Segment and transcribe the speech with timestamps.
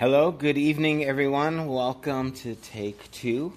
[0.00, 1.66] Hello, good evening, everyone.
[1.66, 3.52] Welcome to Take Two.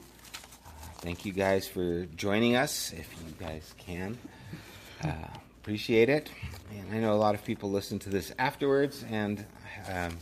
[0.66, 4.18] Uh, thank you guys for joining us, if you guys can.
[5.02, 5.14] Uh,
[5.62, 6.30] appreciate it.
[6.70, 9.46] And I know a lot of people listen to this afterwards, and
[9.90, 10.18] um,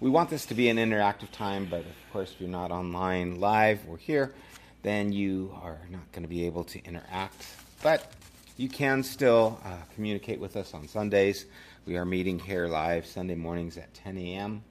[0.00, 3.38] we want this to be an interactive time, but of course, if you're not online
[3.38, 4.32] live or here,
[4.80, 7.46] then you are not going to be able to interact.
[7.82, 8.10] But
[8.56, 11.44] you can still uh, communicate with us on Sundays.
[11.84, 14.64] We are meeting here live Sunday mornings at 10 a.m.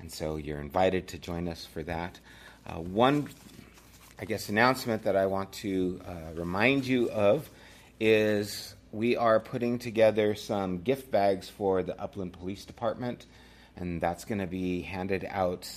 [0.00, 2.18] And so you're invited to join us for that.
[2.66, 3.28] Uh, one,
[4.18, 7.48] I guess, announcement that I want to uh, remind you of
[8.00, 13.26] is we are putting together some gift bags for the Upland Police Department,
[13.76, 15.68] and that's going to be handed out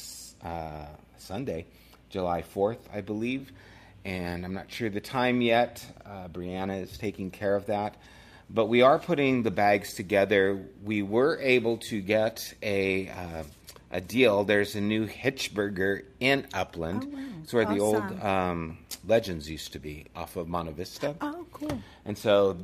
[0.43, 0.85] uh,
[1.17, 1.65] Sunday,
[2.09, 3.51] July 4th, I believe.
[4.05, 5.85] And I'm not sure the time yet.
[6.05, 7.95] Uh, Brianna is taking care of that.
[8.49, 10.63] But we are putting the bags together.
[10.83, 13.43] We were able to get a uh,
[13.91, 14.43] a deal.
[14.43, 17.05] There's a new Hitchburger in Upland.
[17.05, 17.23] Oh, wow.
[17.43, 21.15] It's where the old um, Legends used to be off of Monte Vista.
[21.21, 21.81] Oh, cool.
[22.05, 22.57] And so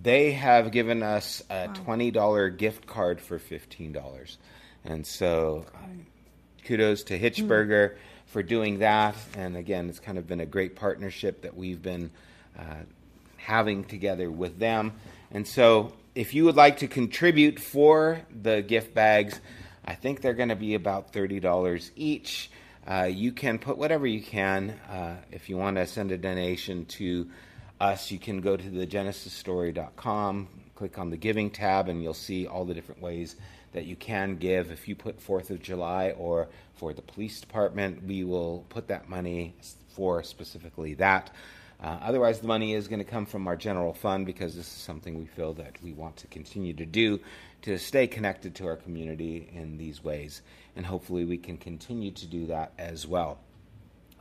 [0.00, 4.36] they have given us a $20 gift card for $15.
[4.84, 5.78] And so uh,
[6.64, 9.14] kudos to Hitchburger for doing that.
[9.36, 12.10] And again, it's kind of been a great partnership that we've been
[12.58, 12.84] uh,
[13.36, 14.92] having together with them.
[15.30, 19.40] And so if you would like to contribute for the gift bags,
[19.84, 22.50] I think they're going to be about $30 each.
[22.86, 24.70] Uh, you can put whatever you can.
[24.88, 27.30] Uh, if you want to send a donation to
[27.80, 32.64] us, you can go to thegenesisstory.com, click on the giving tab, and you'll see all
[32.64, 33.36] the different ways
[33.72, 34.70] that you can give.
[34.70, 39.08] If you put 4th of July or for the police department, we will put that
[39.08, 39.54] money
[39.88, 41.30] for specifically that.
[41.82, 44.72] Uh, otherwise, the money is going to come from our general fund because this is
[44.72, 47.18] something we feel that we want to continue to do
[47.62, 50.42] to stay connected to our community in these ways.
[50.76, 53.38] And hopefully, we can continue to do that as well.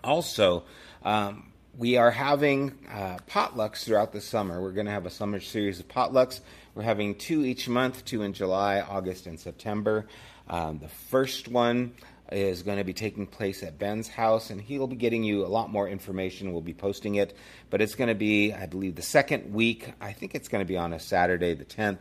[0.03, 0.63] Also,
[1.03, 4.61] um, we are having uh, potlucks throughout the summer.
[4.61, 6.41] We're going to have a summer series of potlucks.
[6.73, 10.07] We're having two each month, two in July, August, and September.
[10.49, 11.93] Um, the first one
[12.31, 15.47] is going to be taking place at Ben's house, and he'll be getting you a
[15.47, 16.53] lot more information.
[16.53, 17.35] We'll be posting it,
[17.69, 19.93] but it's going to be, I believe, the second week.
[19.99, 21.99] I think it's going to be on a Saturday, the 10th.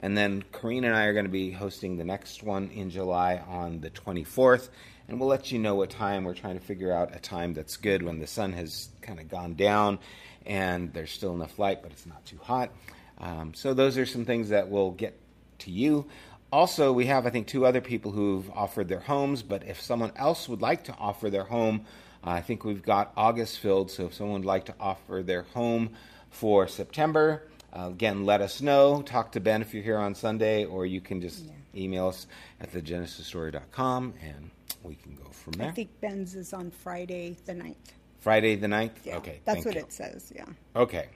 [0.00, 3.42] And then Karina and I are going to be hosting the next one in July
[3.46, 4.68] on the 24th.
[5.08, 6.24] And we'll let you know what time.
[6.24, 9.28] We're trying to figure out a time that's good when the sun has kind of
[9.28, 9.98] gone down
[10.46, 12.70] and there's still enough light, but it's not too hot.
[13.18, 15.18] Um, so, those are some things that we'll get
[15.58, 16.06] to you.
[16.52, 20.12] Also, we have, I think, two other people who've offered their homes, but if someone
[20.16, 21.84] else would like to offer their home,
[22.24, 23.90] uh, I think we've got August filled.
[23.90, 25.90] So, if someone would like to offer their home
[26.30, 29.00] for September, uh, again, let us know.
[29.02, 31.44] Talk to Ben if you're here on Sunday, or you can just
[31.74, 32.26] email us
[32.60, 34.50] at thegenesisstory.com and
[34.82, 35.68] we can go from there.
[35.68, 37.76] I think Ben's is on Friday the 9th.
[38.18, 38.90] Friday the 9th?
[39.04, 39.40] Yeah, Okay.
[39.44, 39.82] That's what you.
[39.82, 40.46] it says, yeah.
[40.74, 41.06] Okay.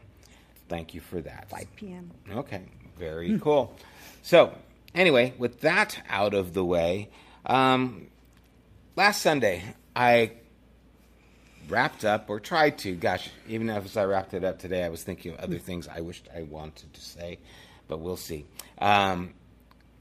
[0.68, 1.50] Thank you for that.
[1.50, 2.10] 5 p.m.
[2.30, 2.62] Okay,
[2.98, 3.76] very cool.
[4.22, 4.56] So,
[4.94, 7.10] anyway, with that out of the way,
[7.46, 8.08] um,
[8.96, 9.62] last Sunday
[9.94, 10.32] I
[11.68, 12.94] wrapped up or tried to.
[12.94, 16.00] Gosh, even as I wrapped it up today, I was thinking of other things I
[16.00, 17.38] wished I wanted to say,
[17.88, 18.46] but we'll see.
[18.78, 19.34] Um,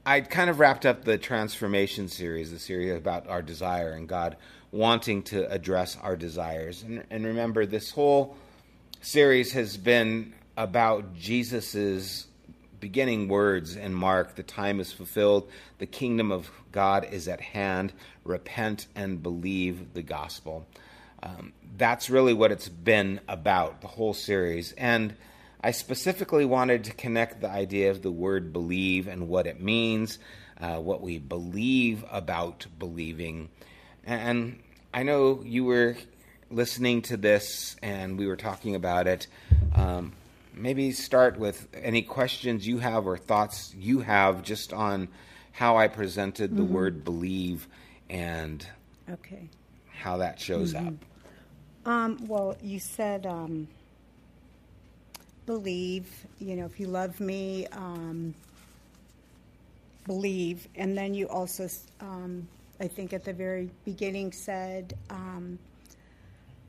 [0.06, 4.36] I kind of wrapped up the transformation series, the series about our desire and God
[4.70, 6.82] wanting to address our desires.
[6.82, 8.36] And, and remember, this whole
[9.00, 12.26] series has been about Jesus's
[12.84, 17.94] beginning words in Mark the time is fulfilled, the kingdom of God is at hand,
[18.24, 20.66] repent and believe the gospel.
[21.22, 24.72] Um, that's really what it's been about, the whole series.
[24.72, 25.14] And
[25.62, 30.18] I specifically wanted to connect the idea of the word believe and what it means,
[30.60, 33.48] uh, what we believe about believing.
[34.04, 34.58] And
[34.92, 35.96] I know you were
[36.50, 39.26] listening to this and we were talking about it.
[39.74, 40.12] Um,
[40.54, 45.08] maybe start with any questions you have or thoughts you have just on
[45.52, 47.68] how I presented the word believe
[48.10, 48.66] and
[49.10, 49.48] Okay.
[49.92, 50.94] how that shows up.
[51.86, 53.68] Um, well, you said um,
[55.46, 56.06] believe,
[56.38, 58.34] you know, if you love me, um,
[60.06, 60.66] believe.
[60.76, 61.68] And then you also,
[62.00, 62.48] um,
[62.80, 65.58] I think at the very beginning, said um,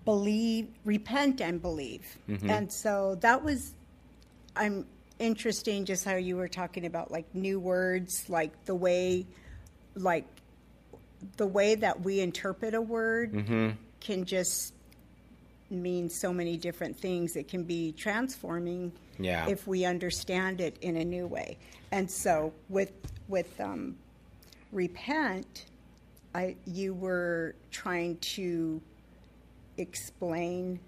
[0.05, 2.17] believe, repent and believe.
[2.27, 3.73] And so that was,
[4.55, 4.85] I'm
[5.19, 9.25] interesting just how you were talking about like new words, like the way,
[9.95, 10.25] like
[11.37, 14.73] the way that we interpret a word can just
[15.71, 17.35] mean so many different things.
[17.35, 19.47] It can be transforming Yeah.
[19.47, 21.57] if we understand it in a new way.
[21.91, 22.91] And so with
[23.27, 23.95] with um,
[24.71, 25.65] repent,
[26.35, 28.81] I you were trying to
[29.77, 30.79] explain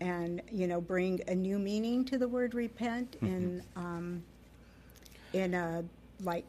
[0.00, 4.22] and you know bring a new meaning to the word repent in um,
[5.32, 5.84] in a
[6.22, 6.46] like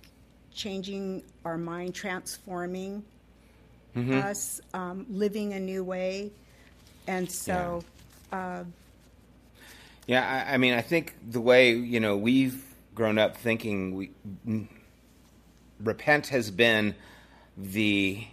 [0.53, 3.03] changing our mind, transforming
[3.95, 6.31] us, um, living a new way,
[7.07, 7.83] and so
[8.31, 8.63] uh
[10.07, 12.63] Yeah, I, I mean, I think the way you know we've
[12.93, 14.11] grown up thinking we
[15.79, 16.95] repent has been
[17.57, 18.25] the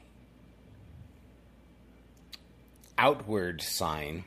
[2.99, 4.25] outward sign,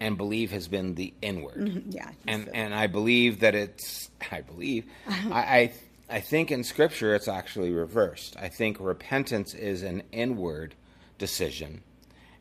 [0.00, 1.82] and believe has been the inward.
[1.90, 5.72] yeah, and so- and I believe that it's I believe I, I
[6.16, 8.36] I think in Scripture it's actually reversed.
[8.38, 10.74] I think repentance is an inward
[11.18, 11.82] decision,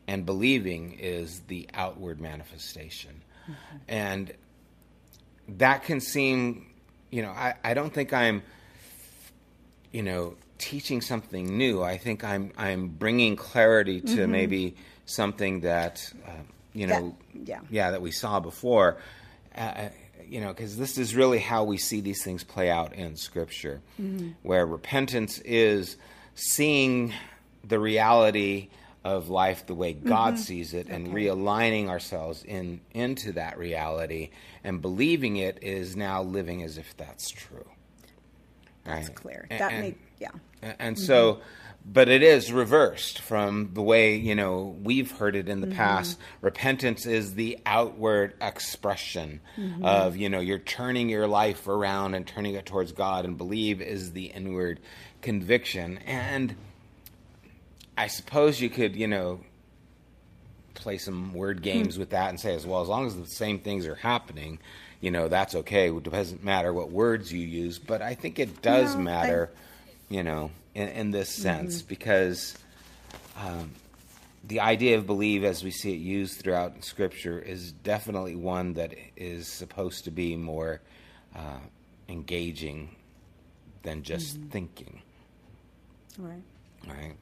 [0.08, 3.22] and believing is the outward manifestation,
[3.88, 4.32] and
[5.48, 6.68] that can seem
[7.12, 8.44] you know I, I don't think I'm
[9.92, 11.82] you know teaching something new.
[11.84, 14.76] I think I'm I'm bringing clarity to maybe
[15.06, 16.34] something that um,
[16.74, 17.16] you That- know
[17.46, 17.60] yeah.
[17.70, 18.98] yeah that we saw before
[19.56, 19.90] uh,
[20.26, 23.82] you know because this is really how we see these things play out in scripture
[24.42, 25.98] where repentance is
[26.36, 27.14] seeing
[27.64, 28.70] the reality
[29.04, 34.30] of life the way god sees it and realigning ourselves in into that reality
[34.64, 37.68] and believing it is now living as if that's true
[38.86, 39.16] That's right?
[39.16, 39.48] clear.
[39.52, 40.30] A- that and- made yeah.
[40.62, 41.42] a- And so,
[41.86, 45.76] but it is reversed from the way, you know, we've heard it in the mm-hmm.
[45.76, 46.18] past.
[46.42, 49.84] Repentance is the outward expression mm-hmm.
[49.84, 53.82] of, you know, you're turning your life around and turning it towards God, and believe
[53.82, 54.80] is the inward
[55.22, 55.98] conviction.
[56.06, 56.56] And
[57.98, 59.42] I suppose you could, you know,
[60.74, 61.64] play some word hmm.
[61.64, 64.60] games with that and say, as well, as long as the same things are happening,
[65.02, 65.90] you know, that's okay.
[65.90, 69.52] It doesn't matter what words you use, but I think it does No, I- matter,
[70.10, 72.58] you know, in, in this sense because
[73.38, 73.72] um,
[74.46, 78.94] the idea of believe, as we see it used throughout Scripture, is definitely one that
[79.16, 80.82] is supposed to be more
[81.36, 81.60] uh,
[82.10, 82.96] engaging
[83.84, 85.02] than just thinking
[86.18, 86.44] Right.
[86.88, 87.16] right?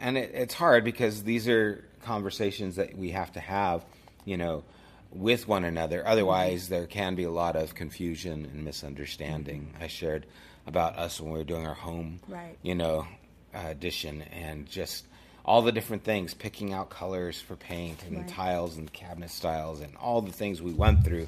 [0.00, 3.84] And it, it's hard because these are conversations that we have to have,
[4.24, 4.64] you know,
[5.12, 6.06] with one another.
[6.06, 9.74] Otherwise, there can be a lot of confusion and misunderstanding.
[9.80, 10.26] I shared
[10.68, 12.56] about us when we were doing our home, Right.
[12.62, 13.06] you know,
[13.54, 15.04] uh, addition and just
[15.44, 18.28] all the different things, picking out colors for paint and Right.
[18.28, 21.26] tiles and cabinet styles and all the things we went through,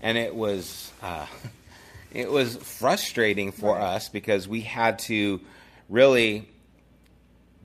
[0.00, 0.90] and it was.
[1.02, 1.26] Uh,
[2.12, 3.82] it was frustrating for Right.
[3.96, 5.40] us because we had to
[5.90, 6.48] really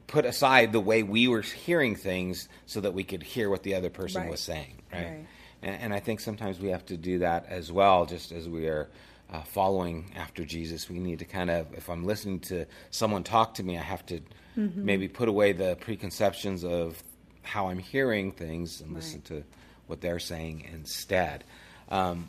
[0.07, 3.75] put aside the way we were hearing things so that we could hear what the
[3.75, 4.29] other person Right.
[4.29, 5.25] was saying right, Right.
[5.63, 8.67] And, and i think sometimes we have to do that as well just as we
[8.67, 8.89] are
[9.31, 13.53] uh, following after jesus we need to kind of if i'm listening to someone talk
[13.55, 14.19] to me i have to
[14.55, 14.85] Mm-hmm.
[14.85, 17.01] maybe put away the preconceptions of
[17.41, 19.43] how i'm hearing things and listen to
[19.87, 21.43] what they're saying instead
[21.89, 22.27] um,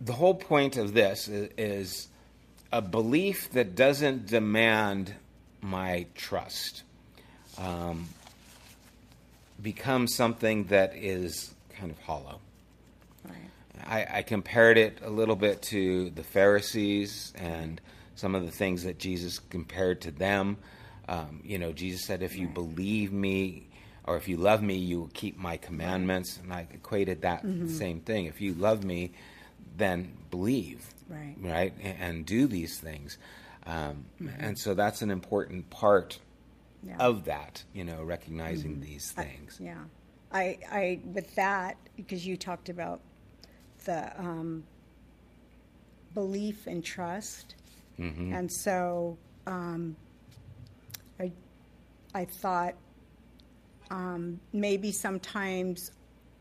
[0.00, 2.08] the whole point of this is, is
[2.72, 5.14] a belief that doesn't demand
[5.62, 6.82] my trust
[7.58, 8.08] um,
[9.62, 12.40] becomes something that is kind of hollow.
[13.84, 17.80] I, I compared it a little bit to the Pharisees and
[18.14, 20.56] some of the things that Jesus compared to them.
[21.08, 23.68] Um, you know, Jesus said, "If you believe me,
[24.04, 27.68] or if you love me, you will keep my commandments." And I equated that the
[27.68, 28.26] same thing.
[28.26, 29.12] If you love me,
[29.76, 31.36] then believe, Right.
[31.38, 33.18] right, and, and do these things.
[33.66, 34.06] Um,
[34.38, 36.18] And so that's an important part
[36.82, 36.96] Yeah.
[36.98, 37.64] of that.
[37.74, 39.58] You know, recognizing these things.
[39.60, 39.84] Yeah,
[40.32, 43.00] I, I with that because you talked about
[43.86, 44.62] the um,
[46.12, 47.54] belief and trust,
[48.34, 49.16] and so
[49.46, 49.96] um,
[51.18, 51.32] I,
[52.14, 52.74] I thought
[53.90, 55.92] um, maybe sometimes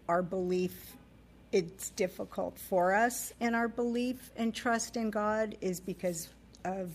[0.10, 0.98] our belief
[1.52, 6.28] it's difficult for us in our belief and trust in God is because
[6.66, 6.90] of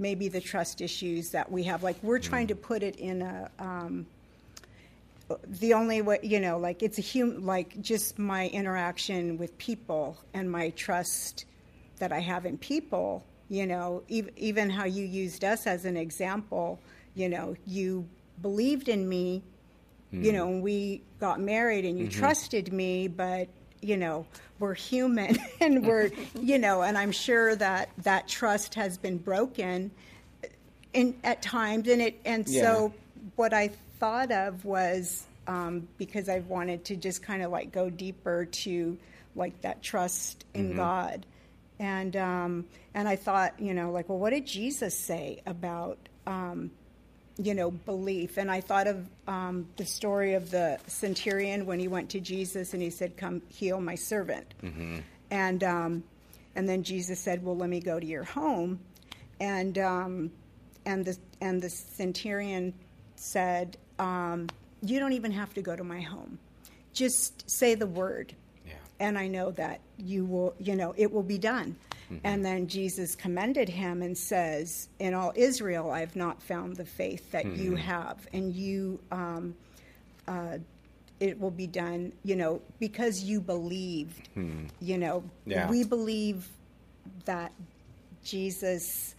[0.00, 1.84] maybe the trust issues that we have.
[1.84, 4.06] Like we're trying to put it in a um,
[5.46, 10.16] the only way you know like it's a human like just my interaction with people
[10.34, 11.44] and my trust
[11.98, 15.96] that i have in people you know ev- even how you used us as an
[15.96, 16.80] example
[17.14, 18.06] you know you
[18.42, 19.42] believed in me
[20.10, 20.36] you hmm.
[20.36, 22.18] know and we got married and you mm-hmm.
[22.18, 23.48] trusted me but
[23.80, 24.26] you know
[24.58, 26.10] we're human and we're
[26.40, 29.90] you know and i'm sure that that trust has been broken
[30.92, 32.62] in at times and it and Yeah.
[32.62, 32.94] so
[33.36, 33.70] what i
[34.00, 38.98] thought of was um, because i wanted to just kind of like go deeper to
[39.36, 41.24] like that trust in god
[41.78, 42.64] and um,
[42.94, 46.70] and i thought you know like well what did jesus say about um,
[47.42, 48.36] you know, belief.
[48.36, 52.74] And I thought of um, the story of the centurion when he went to Jesus
[52.74, 54.52] and he said, "Come heal my servant."
[55.30, 56.04] And um,
[56.54, 58.80] and then Jesus said, "Well, let me go to your home."
[59.40, 60.30] And um,
[60.84, 62.74] and the and the centurion
[63.16, 64.48] said, um,
[64.82, 66.38] "You don't even have to go to my home.
[66.92, 68.34] Just say the word."
[68.66, 68.74] Yeah.
[69.00, 71.76] and I know that you will, you know, it will be done.
[72.24, 77.30] And then Jesus commended him and says, In all Israel, I've not found the faith
[77.30, 79.54] that you have, and you, um,
[80.26, 80.58] uh,
[81.20, 84.28] it will be done, you know, because you believed.
[84.80, 85.70] You know, Yeah.
[85.70, 86.48] we believe
[87.26, 87.52] that
[88.24, 89.14] Jesus,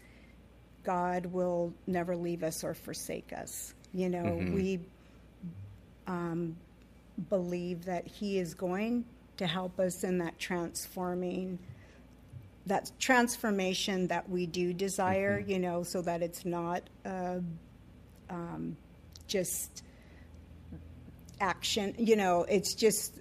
[0.84, 3.74] God, will never leave us or forsake us.
[3.94, 4.80] You know, we
[6.08, 6.56] um,
[7.30, 9.06] believe that He is going
[9.38, 11.60] to help us in that transforming,
[12.66, 17.40] that transformation that we do desire, you know, so that it's not uh,
[18.30, 18.78] um,
[19.28, 19.84] just
[21.40, 23.20] action, you know, it's just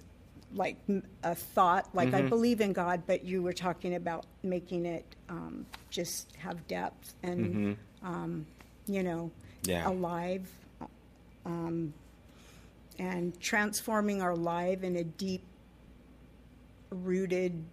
[0.53, 0.77] like
[1.23, 5.65] a thought, like I believe in God, but you were talking about making it um,
[5.89, 8.45] just have depth and, um,
[8.85, 9.31] you know,
[9.63, 9.87] Yeah.
[9.89, 10.49] alive
[11.45, 11.93] um,
[12.99, 15.43] and transforming our life in a deep
[16.89, 17.63] rooted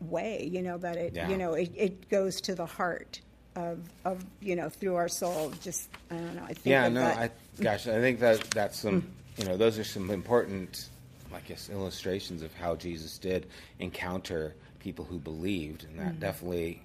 [0.00, 1.28] way you know that it Yeah.
[1.28, 3.20] you know it, it goes to the heart
[3.56, 7.00] of of you know through our soul just i don't know i think Yeah, no,
[7.00, 7.18] that.
[7.18, 10.88] I, gosh, I think that that's some, you know, those are some important,
[11.34, 13.46] I guess, illustrations of how Jesus did
[13.78, 16.80] encounter people who believed, and that definitely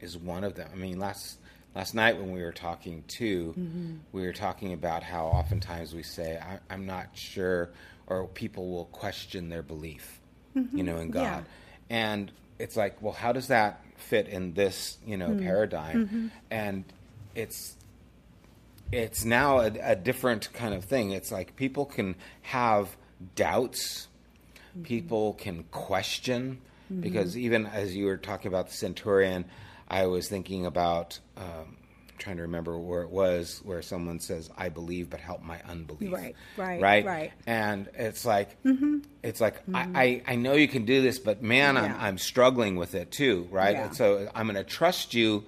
[0.00, 0.68] is one of them.
[0.72, 1.38] I mean, last
[1.76, 3.94] last night when we were talking too, Mm-hmm.
[4.12, 7.70] we were talking about how oftentimes we say, I, "I'm not sure,"
[8.08, 10.20] or people will question their belief,
[10.54, 11.44] you know, in God, Mm-hmm.
[11.90, 12.12] Yeah.
[12.14, 15.20] and it's like, well, how does that fit in this, you Hmm.
[15.20, 15.96] know, paradigm?
[16.06, 16.26] Mm-hmm.
[16.50, 16.84] And
[17.34, 17.76] it's
[18.92, 21.10] it's now a, a different kind of thing.
[21.10, 22.96] It's like people can have
[23.34, 24.06] doubts,
[24.84, 26.60] people can question,
[27.00, 29.44] because even as you were talking about the centurion,
[29.88, 31.18] I was thinking about.
[31.36, 31.76] Um,
[32.18, 36.10] trying to remember where it was where someone says i believe but help my unbelief
[36.14, 37.32] Right, right, right right.
[37.46, 38.56] and it's like
[39.22, 42.76] it's like I, I, I know you can do this but man I'm, I'm struggling
[42.76, 43.88] with it too right Yeah.
[43.88, 45.44] and so i'm going to trust you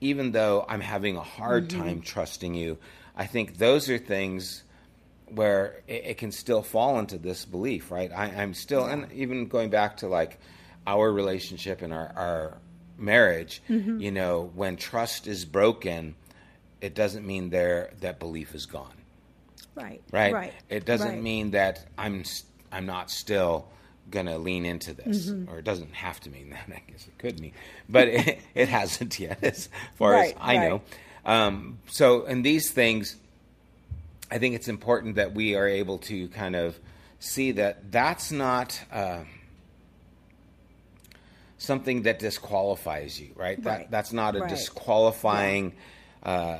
[0.00, 1.80] even though i'm having a hard Mm-hmm.
[1.80, 2.78] time trusting you
[3.16, 4.62] i think those are things
[5.26, 9.48] where it, it can still fall into this belief right I, i'm still and even
[9.48, 10.38] going back to like
[10.86, 12.58] our relationship and our, our
[13.02, 14.00] marriage Mm-hmm.
[14.00, 16.14] you know when trust is broken
[16.80, 18.96] it doesn't mean there that belief is gone
[19.74, 20.32] right right?
[20.32, 21.22] right It doesn't right.
[21.22, 22.24] mean that I'm
[22.70, 23.68] I'm not still
[24.10, 25.50] gonna lean into this, Mm-hmm.
[25.50, 26.64] or it doesn't have to mean that.
[26.68, 27.52] I guess it could mean,
[27.88, 30.82] but it, it hasn't yet, as far Right, as I know.
[31.24, 33.16] Um, so, in these things,
[34.30, 36.78] I think it's important that we are able to kind of
[37.20, 38.78] see that that's not.
[38.90, 39.20] Uh,
[41.62, 43.62] Something that disqualifies you, right?
[43.62, 44.50] That that's not a right.
[44.50, 45.74] disqualifying
[46.24, 46.58] uh,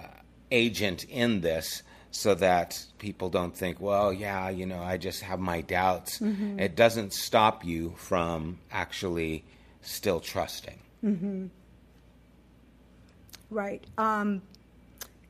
[0.52, 1.82] agent in this
[2.12, 6.20] so that people don't think, well, yeah, you know, I just have my doubts.
[6.20, 6.60] Mm-hmm.
[6.60, 9.44] It doesn't stop you from actually
[9.80, 10.78] still trusting.
[13.50, 13.84] Right.
[13.98, 14.42] Um,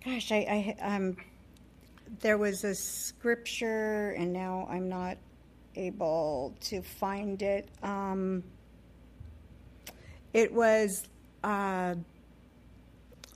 [0.04, 1.16] gosh, I, I um,
[2.20, 5.16] there was a scripture, and now I'm not
[5.76, 7.68] able to find it.
[7.82, 8.42] Um,
[10.32, 11.02] it was.
[11.44, 11.94] Uh,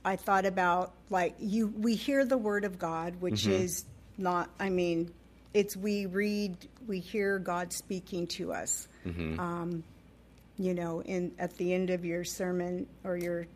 [0.05, 1.67] I thought about like you.
[1.67, 3.85] We hear the word of God, which is
[4.17, 4.49] not.
[4.59, 5.11] I mean,
[5.53, 6.55] it's we read,
[6.87, 8.87] we hear God speaking to us.
[9.39, 9.83] Um,
[10.57, 13.47] you know, in at the end of your sermon or your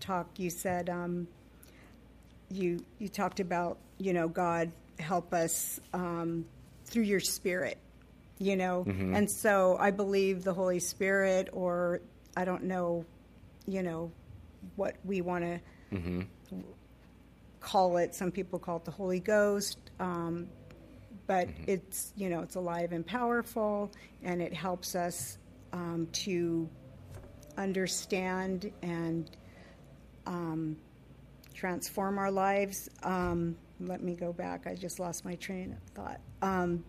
[0.00, 1.28] talk, you said um,
[2.50, 6.44] you you talked about you know God help us um,
[6.86, 7.78] through your Spirit,
[8.38, 12.00] you know, and so I believe the Holy Spirit, or
[12.38, 13.04] I don't know,
[13.66, 14.12] you know,
[14.76, 15.60] what we want to
[17.58, 18.14] call it.
[18.14, 19.78] Some people call it the Holy Ghost.
[19.98, 20.48] Um,
[21.26, 23.92] but it's you know it's alive and powerful
[24.22, 25.36] and it helps us
[25.72, 26.68] um, to
[27.56, 29.30] understand and
[30.26, 30.76] um,
[31.54, 36.20] transform our lives um, let me go back i just lost my train of thought
[36.40, 36.82] um,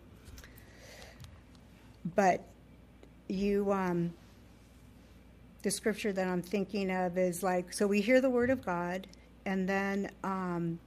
[2.16, 2.46] but
[3.28, 4.14] you um,
[5.62, 9.08] the scripture that i'm thinking of is like so we hear the word of god
[9.46, 10.80] and then um,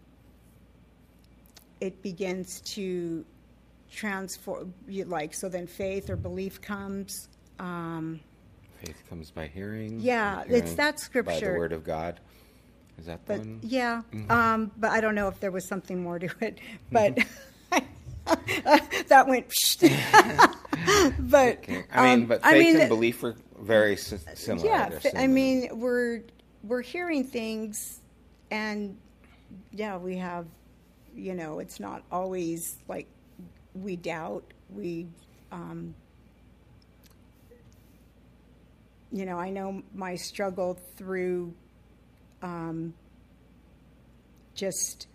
[1.81, 3.25] it begins to
[3.91, 8.21] transform you like so then faith or belief comes um
[8.85, 10.00] Faith comes by hearing.
[10.00, 12.19] Yeah, and it's hearing that By the word of God.
[12.99, 13.61] Is that the but one?
[13.62, 14.29] yeah, Mm-hmm.
[14.33, 16.59] um, but I don't know if there was something more to it.
[16.91, 17.17] But
[19.09, 19.47] that went.
[21.19, 21.85] but Okay.
[21.93, 24.67] I mean, um, but I faith mean, and belief are very si- similar.
[24.67, 26.23] yeah, They're I mean, we're
[26.62, 28.00] we're hearing things,
[28.50, 28.97] and
[29.73, 30.47] yeah, we have,
[31.14, 33.07] you know, it's not always like
[33.75, 34.45] we doubt.
[34.71, 35.09] We,
[35.50, 35.95] um,
[39.11, 41.55] you know, I know my struggle through,
[42.43, 42.95] um,
[44.55, 45.07] just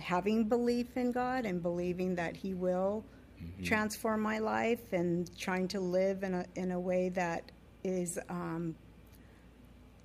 [0.00, 3.04] having belief in God and believing that He will
[3.62, 7.50] transform my life and trying to live in a in a way that
[7.84, 8.74] is um,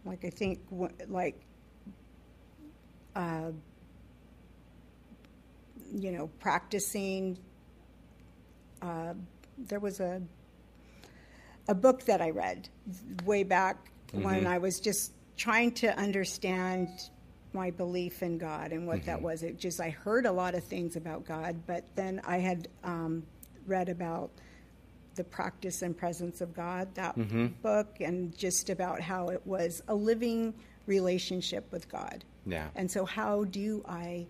[0.06, 0.60] like I think
[1.08, 1.40] like
[3.16, 3.52] uh,
[5.94, 7.38] you know practicing.
[8.82, 9.14] Uh,
[9.58, 10.22] there was a
[11.68, 12.70] a book that I read
[13.26, 16.90] way back when I was just trying to understand
[17.54, 19.44] my belief in God and what that was.
[19.44, 23.24] It just I heard a lot of things about God, but then I had um,
[23.66, 24.32] read about
[25.16, 27.16] the practice and presence of God that
[27.62, 30.54] book and just about how it was a living
[30.88, 32.24] relationship with God.
[32.46, 32.70] Yeah.
[32.76, 34.28] And so how do I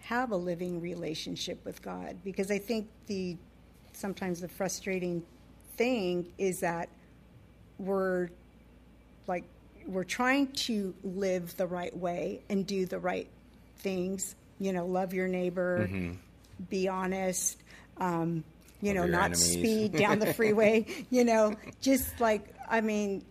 [0.00, 2.18] have a living relationship with God?
[2.24, 3.36] Because I think the
[3.92, 5.22] sometimes the frustrating
[5.76, 6.88] thing is that
[7.78, 8.28] we're
[9.26, 9.44] like
[9.86, 13.28] we're trying to live the right way and do the right
[13.78, 15.88] things you know love your neighbor
[16.70, 17.58] be honest
[17.98, 18.44] um,
[18.80, 18.96] you Mm-hmm.
[19.02, 19.38] Love know not enemies.
[19.38, 23.24] speed down the freeway you know just like i mean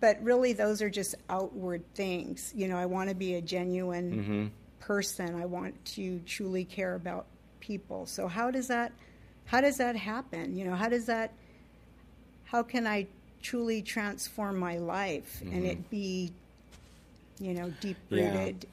[0.00, 4.12] but really those are just outward things you know i want to be a genuine
[4.12, 4.46] Mm-hmm.
[4.80, 7.26] person i want to truly care about
[7.60, 8.92] people so how does that
[9.44, 11.32] how does that happen you know how does that
[12.44, 13.06] how can I
[13.42, 15.66] truly transform my life and Mm-hmm.
[15.66, 16.32] it be,
[17.38, 18.34] you know, deep Yeah.
[18.34, 18.66] rooted?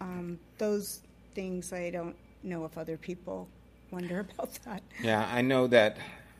[0.00, 1.00] Um, those
[1.34, 3.48] things I don't know if other people
[3.90, 4.82] wonder about that.
[4.98, 5.96] Yeah, I know that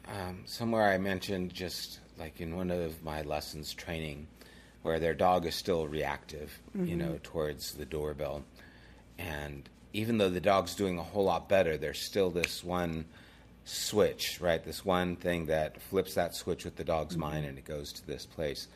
[0.09, 4.27] um, somewhere I mentioned just like in one of my lessons training
[4.83, 8.45] where their dog is still reactive, you know, towards the doorbell.
[9.19, 13.05] And even though the dog's doing a whole lot better, there's still this one
[13.65, 14.63] switch, right?
[14.63, 17.23] This one thing that flips that switch with the dog's mm-hmm.
[17.23, 18.69] mind and it goes to this place.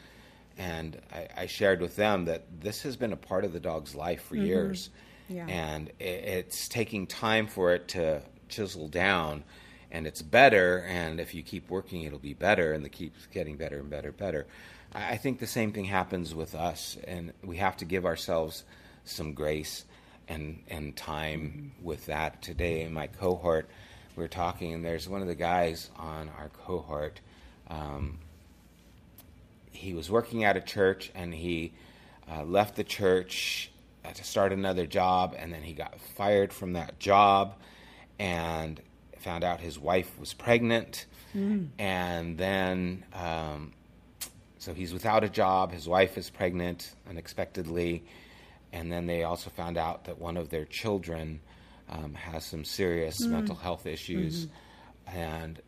[0.59, 3.95] And I, I shared with them that this has been a part of the dog's
[3.95, 4.47] life for mm-hmm.
[4.47, 4.91] years.
[5.29, 5.47] Yeah.
[5.47, 9.45] And i it's taking time for it to chisel down.
[9.91, 10.85] And it's better.
[10.89, 12.73] And if you keep working, it'll be better.
[12.73, 14.47] And it keeps getting better and better and better.
[14.95, 16.97] I, I think the same thing happens with us.
[17.07, 18.65] And we have to give ourselves
[19.05, 19.85] some grace
[20.29, 21.85] and, and time mm-hmm.
[21.85, 22.41] with that.
[22.41, 23.69] Today in my cohort,
[24.17, 27.21] we were talking, and there's one of the guys on our cohort.
[27.69, 28.19] Um,
[29.71, 31.73] he was working at a church and he
[32.31, 33.71] uh, left the church
[34.05, 37.55] uh, to start another job and then he got fired from that job
[38.19, 38.81] and
[39.19, 41.07] found out his wife was pregnant
[41.79, 43.73] and then um,
[44.59, 48.03] so he's without a job his wife is pregnant unexpectedly
[48.73, 51.41] and then they also found out that one of their children
[51.89, 53.33] um, has some serious hmm.
[53.33, 55.19] mental health issues mm-hmm.
[55.19, 55.61] and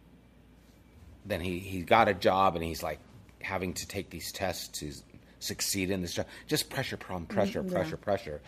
[1.24, 2.98] then he, he got a job and he's like
[3.42, 4.92] having to take these tests to
[5.40, 6.26] succeed in this job.
[6.46, 7.72] Just pressure, problem, mm, pressure, yeah.
[7.72, 8.40] pressure, pressure.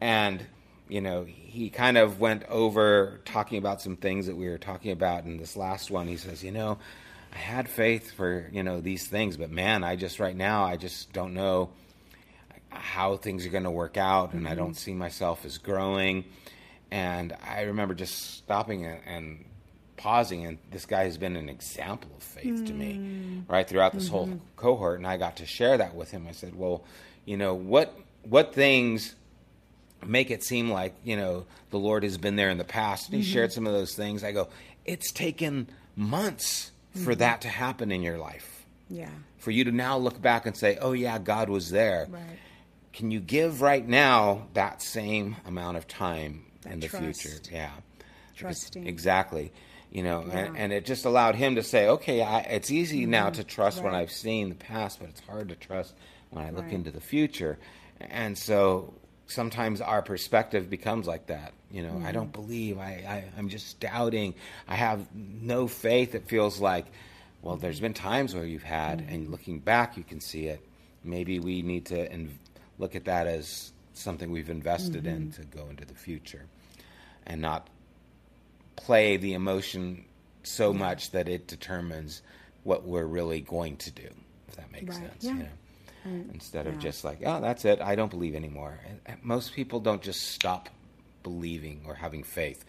[0.00, 0.44] And,
[0.88, 4.90] you know, he kind of went over talking about some things that we were talking
[4.90, 5.24] about.
[5.24, 6.78] In this last one, he says, you know,
[7.32, 10.76] I had faith for, you know, these things, but man, I just right now, I
[10.76, 11.70] just don't know
[12.68, 14.74] how things are going to work out and I don't mm-hmm.
[14.74, 16.24] see myself as growing.
[16.90, 19.44] And I remember just stopping and, and
[19.96, 23.50] pausing, and this guy has been an example of faith to me, mm.
[23.50, 24.38] right throughout this whole mm-hmm.
[24.56, 24.98] cohort.
[24.98, 26.26] And I got to share that with him.
[26.28, 26.84] I said, "Well,
[27.24, 27.94] you know what?
[28.22, 29.14] What things
[30.04, 33.16] make it seem like you know the Lord has been there in the past?" And
[33.16, 33.54] he shared mm-hmm.
[33.54, 34.24] some of those things.
[34.24, 34.48] I go,
[34.84, 37.20] "It's taken months for mm-hmm.
[37.20, 39.10] that to happen in your life, Yeah.
[39.38, 42.38] for you to now look back and say, "Oh yeah, God was there." Right.
[42.92, 47.22] Can you give right now that same amount of time in the trust.
[47.22, 47.40] future?
[47.52, 47.70] Yeah.
[48.36, 48.86] Trusting.
[48.86, 49.52] Exactly.
[49.90, 50.52] You know, and, Yeah.
[50.56, 53.10] and it just allowed him to say, okay, I, it's easy mm-hmm.
[53.10, 54.00] now to trust when Right.
[54.00, 55.94] I've seen the past, but it's hard to trust
[56.30, 56.72] when I look Right.
[56.72, 57.58] into the future.
[58.00, 58.94] And so
[59.26, 61.52] sometimes our perspective becomes like that.
[61.70, 62.42] You know, I don't mm-hmm.
[62.42, 64.34] believe, I, I, I'm just doubting,
[64.68, 66.14] I have no faith.
[66.14, 66.86] It feels like,
[67.42, 69.14] well, there's been times where you've had, mm-hmm.
[69.14, 70.60] and looking back, you can see it.
[71.04, 72.08] Maybe we need to
[72.78, 75.42] look at that as something we've invested in mm-hmm.
[75.42, 76.46] to go into the future
[77.26, 77.68] and not
[78.76, 80.04] play the emotion
[80.42, 82.22] so much that it determines
[82.64, 84.08] what we're really going to do,
[84.48, 85.10] if that makes Right.
[85.10, 85.24] sense.
[85.24, 85.32] Yeah.
[85.32, 86.24] you know.
[86.34, 88.78] instead of just like, oh, that's it, I don't believe anymore.
[89.06, 90.68] And most people don't just stop
[91.22, 92.64] believing or having faith.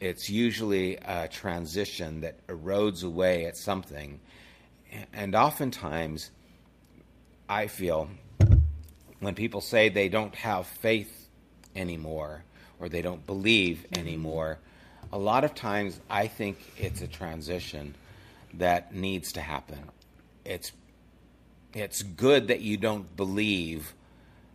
[0.00, 4.20] It's usually a transition that erodes away at something.
[5.12, 6.30] And oftentimes,
[7.48, 8.08] I feel
[9.20, 11.28] when people say they don't have faith
[11.74, 12.44] anymore
[12.78, 14.00] or they don't believe mm-hmm.
[14.00, 14.58] anymore,
[15.12, 17.94] a lot of times I think it's a transition
[18.54, 19.90] that needs to happen.
[20.44, 20.72] It's
[21.74, 23.92] it's good that you don't believe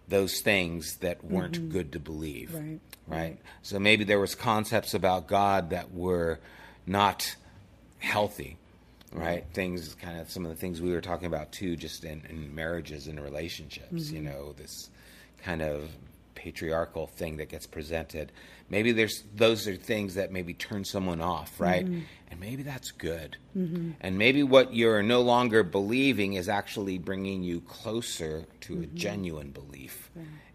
[0.07, 1.69] those things that weren't mm-hmm.
[1.69, 2.53] good to believe.
[2.53, 2.79] Right.
[3.07, 3.37] Right.
[3.61, 6.39] So maybe there was concepts about God that were
[6.87, 7.35] not
[7.99, 8.57] healthy.
[9.13, 9.43] Right.
[9.43, 9.53] Mm-hmm.
[9.53, 12.53] Things kind of some of the things we were talking about too, just in, in
[12.55, 14.25] marriages and relationships, you mm-hmm.
[14.25, 14.89] know, this
[15.43, 15.89] kind of
[16.35, 18.31] patriarchal thing that gets presented.
[18.69, 21.85] Maybe there's those are things that maybe turn someone off, right?
[21.85, 22.01] Mm-hmm.
[22.31, 23.37] And maybe that's good.
[24.01, 29.51] And maybe what you're no longer believing is actually bringing you closer to a genuine
[29.51, 30.09] belief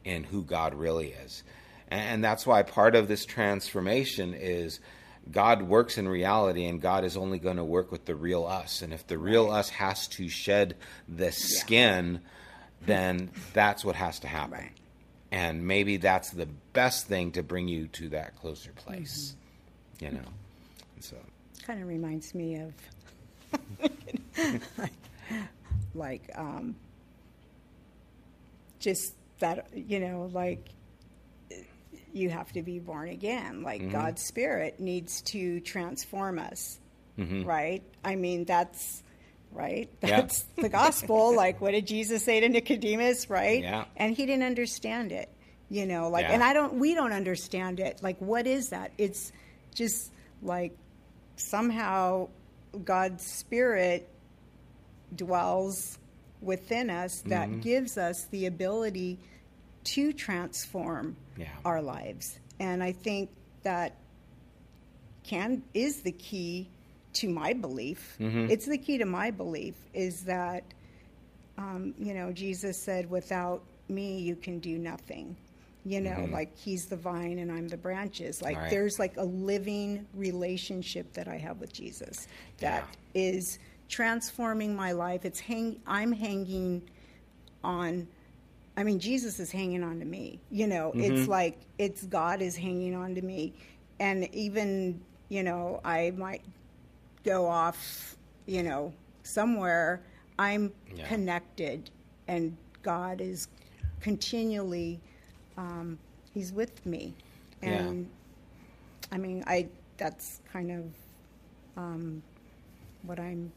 [0.05, 1.45] in who God really is.
[1.89, 4.81] And, and that's why part of this transformation is
[5.31, 8.83] God works in reality, and God is only going to work with the real us.
[8.83, 10.77] And if the real us has to shed
[11.09, 12.21] the skin,
[12.87, 14.53] then that's what has to happen.
[14.53, 14.73] Right.
[15.31, 19.37] And maybe that's the best thing to bring you to that closer place,
[20.01, 20.21] you know.
[20.95, 21.17] And so,
[21.65, 22.73] kind of reminds me of
[24.79, 24.93] like,
[25.95, 26.77] like um,
[28.79, 30.71] just that you know like
[32.13, 33.63] you have to be born again.
[33.63, 36.79] Like god's spirit needs to transform us
[37.17, 37.83] right?
[38.05, 39.03] I mean that's
[39.53, 39.89] right?
[40.03, 40.21] Yeah.
[40.21, 41.35] that's the gospel.
[41.37, 43.63] Like what did jesus say to nicodemus right?
[43.63, 43.85] Yeah.
[43.97, 45.29] and he didn't understand it
[45.71, 46.09] you know?
[46.09, 46.33] Like Yeah.
[46.33, 48.03] and i don't we don't understand it.
[48.03, 48.93] Like what is that?
[48.99, 49.33] It's
[49.75, 50.11] just
[50.43, 50.77] like
[51.37, 52.29] somehow
[52.85, 54.09] god's spirit
[55.15, 55.99] dwells
[56.41, 57.61] within us that Mm-hmm.
[57.61, 59.19] gives us the ability
[59.85, 61.47] to transform Yeah.
[61.65, 63.31] our lives and i think
[63.63, 63.95] that
[65.25, 66.69] can is the key
[67.15, 68.51] to my belief Mm-hmm.
[68.51, 70.65] it's the key to my belief is that
[71.57, 75.37] um, you know jesus said without me you can do nothing
[75.85, 78.63] you know like he's the vine and i'm the branches like Mm-hmm.
[78.65, 78.71] Right.
[78.71, 82.27] there's like a living relationship that i have with jesus
[82.59, 86.83] that is transforming my life it's hang i'm hanging
[87.65, 88.07] on
[88.79, 92.57] i mean jesus is hanging on to me you know it's like it's god is
[92.57, 93.53] hanging on to me
[94.01, 96.43] and even you know i might
[97.25, 98.93] go off you know
[99.25, 100.01] somewhere
[100.39, 101.07] i'm Yeah.
[101.09, 101.91] connected
[102.29, 103.49] and god is
[104.01, 105.01] continually
[105.57, 105.99] um,
[106.33, 107.15] he's with me
[107.63, 107.81] Yeah.
[107.81, 108.09] and
[109.11, 110.85] i mean i that's kind of
[111.77, 112.23] um,
[113.03, 113.51] what i'm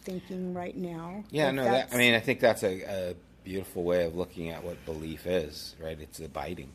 [0.00, 3.14] thinking right now yeah, no, that, I mean, I think that's a, a
[3.46, 5.96] beautiful way of looking at what belief is, right?
[6.00, 6.68] It's abiding.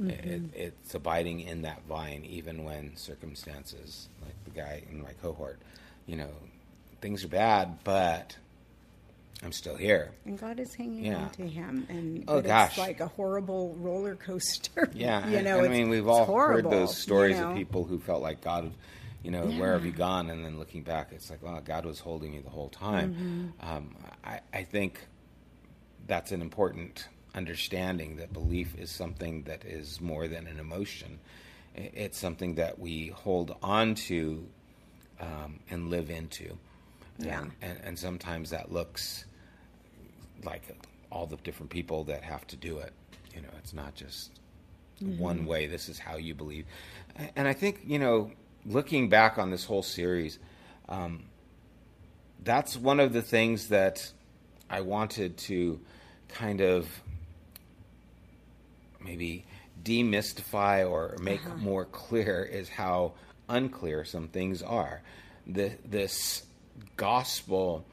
[0.00, 5.58] It, it's abiding in that vine, even when circumstances, like the guy in my cohort,
[6.06, 6.30] you know,
[7.00, 8.36] things are bad, but
[9.42, 10.12] I'm still here.
[10.24, 11.16] And God is hanging Yeah.
[11.24, 12.70] on to him, and Oh, gosh.
[12.70, 14.88] it's like a horrible roller coaster.
[14.94, 15.58] Yeah, you know.
[15.58, 17.50] and I mean, we've all horrible, heard those stories you know?
[17.50, 18.70] of people who felt like God,
[19.24, 20.30] you know, where have you gone?
[20.30, 23.52] And then looking back, it's like, well, God was holding me the whole time.
[23.60, 23.68] Mm-hmm.
[23.68, 25.00] Um, I, I think
[26.08, 31.20] that's an important understanding that belief is something that is more than an emotion.
[31.76, 34.44] It's something that we hold on to
[35.20, 36.58] um, and live into.
[37.18, 37.42] Yeah.
[37.42, 39.24] And, and, and sometimes that looks
[40.42, 40.62] like
[41.12, 42.92] all the different people that have to do it.
[43.34, 44.32] You know, it's not just
[45.00, 45.66] one way.
[45.66, 46.64] This is how you believe.
[47.36, 48.32] And I think, you know,
[48.64, 50.38] looking back on this whole series,
[50.88, 51.24] um,
[52.42, 54.10] that's one of the things that
[54.70, 55.80] I wanted to
[56.28, 56.88] kind of
[59.00, 59.44] maybe
[59.82, 61.56] demystify or make uh-huh.
[61.56, 63.12] more clear is how
[63.48, 65.02] unclear some things are.
[65.46, 66.42] The, this
[66.96, 67.84] gospel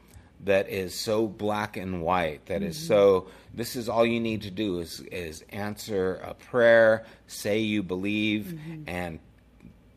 [0.44, 2.86] that is so black and white, that is mm-hmm.
[2.88, 7.82] so, this is all you need to do is, is answer a prayer, say you
[7.82, 8.82] believe, mm-hmm.
[8.86, 9.18] and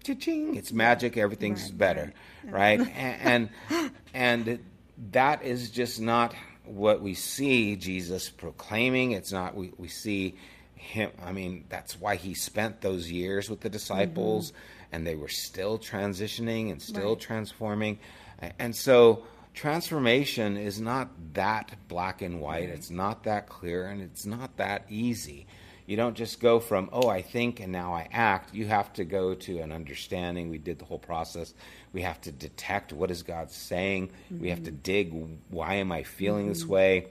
[0.04, 2.14] cha-ching, it's magic, everything's Right, better,
[2.46, 2.80] right?
[2.80, 4.60] and, and and
[5.12, 6.34] that is just not
[6.70, 9.12] what we see Jesus proclaiming.
[9.12, 10.36] It's not we, we see
[10.76, 11.12] him.
[11.24, 14.96] I mean, that's why he spent those years with the disciples, mm-hmm.
[14.96, 17.20] and they were still transitioning and still Right.
[17.20, 18.00] transforming.
[18.58, 22.66] And so transformation is not that black and white.
[22.66, 22.74] Mm-hmm.
[22.74, 25.48] It's not that clear, and it's not that easy.
[25.90, 28.54] You don't just go from, oh, I think and now I act.
[28.54, 30.52] You have to go to an understanding.
[30.52, 31.52] We did the whole process.
[31.94, 34.12] We have to detect what is God saying.
[34.30, 35.12] We have to dig,
[35.50, 37.08] why am I feeling this way?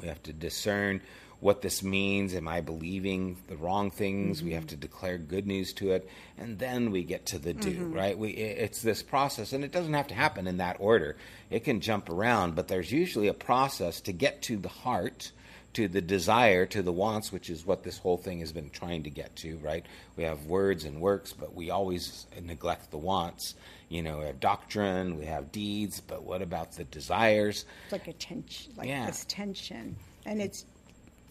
[0.00, 1.00] We have to discern
[1.38, 2.34] what this means.
[2.34, 4.38] Am I believing the wrong things?
[4.38, 4.46] Mm-hmm.
[4.48, 7.70] We have to declare good news to it, and then we get to the do.
[7.70, 7.92] Mm-hmm.
[7.92, 8.18] Right?
[8.18, 11.16] We it's this process, and it doesn't have to happen in that order.
[11.50, 15.30] It can jump around, but there's usually a process to get to the heart
[15.74, 19.02] to the desire, to the wants, which is what this whole thing has been trying
[19.04, 19.84] to get to, right?
[20.16, 23.54] We have words and works, but we always neglect the wants.
[23.88, 27.64] You know, we have doctrine, we have deeds, but what about the desires?
[27.84, 29.06] It's like a tension, like yeah.
[29.06, 30.64] this tension, and it's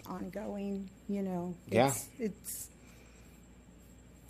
[0.05, 0.89] ongoing.
[1.07, 2.25] You know, it's, yeah.
[2.25, 2.69] It's.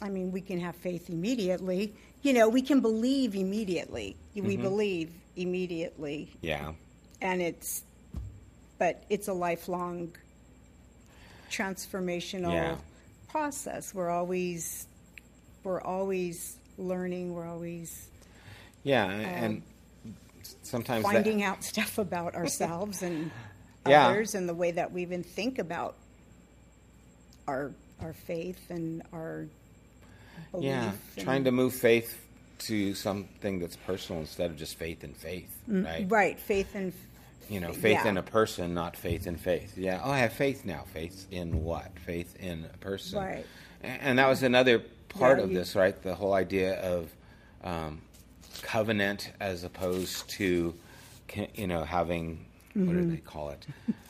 [0.02, 1.93] I mean, we can have faith immediately.
[2.21, 4.15] You know, we can believe immediately.
[4.34, 4.62] We mm-hmm.
[4.62, 6.32] believe immediately.
[6.41, 6.74] Yeah.
[7.21, 7.84] And it's
[8.81, 10.11] but it's a lifelong
[11.51, 12.75] transformational yeah.
[13.29, 13.93] process.
[13.93, 14.87] We're always
[15.63, 17.35] we're always learning.
[17.35, 18.09] We're always
[18.81, 19.63] yeah, um, and
[20.63, 21.45] sometimes finding that...
[21.45, 23.29] out stuff about ourselves and
[23.87, 24.07] yeah.
[24.07, 25.93] others, and the way that we even think about
[27.47, 27.69] our
[28.01, 29.45] our faith and our
[30.51, 30.65] belief.
[30.65, 32.19] Yeah, and trying to move faith
[32.61, 36.07] to something that's personal instead of just faith and faith, mm, right?
[36.09, 36.91] Right, faith and
[37.49, 38.10] you know, faith yeah.
[38.10, 39.77] in a person, not faith in faith.
[39.77, 40.01] Yeah.
[40.04, 40.86] Oh, I have faith now.
[40.93, 41.91] Faith in what?
[41.99, 43.19] Faith in a person.
[43.19, 43.45] Right.
[43.84, 46.01] And that was another part yeah, of you, this, right?
[46.01, 47.10] The whole idea of
[47.63, 48.01] um,
[48.62, 50.73] covenant as opposed to,
[51.56, 52.88] you know, having mm-hmm.
[52.88, 53.12] what do mm-hmm.
[53.12, 53.65] they call it?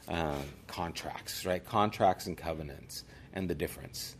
[0.07, 1.65] Um, contracts, right?
[1.65, 4.15] Contracts and covenants, and the difference.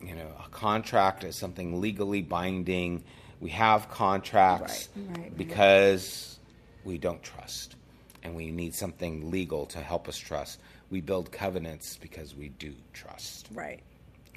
[0.00, 3.02] You know, a contract is something legally binding.
[3.40, 6.38] We have contracts right, right, because
[6.84, 7.74] we don't trust
[8.28, 10.60] and we need something legal to help us trust.
[10.90, 13.48] We build covenants because we do trust.
[13.52, 13.80] Right.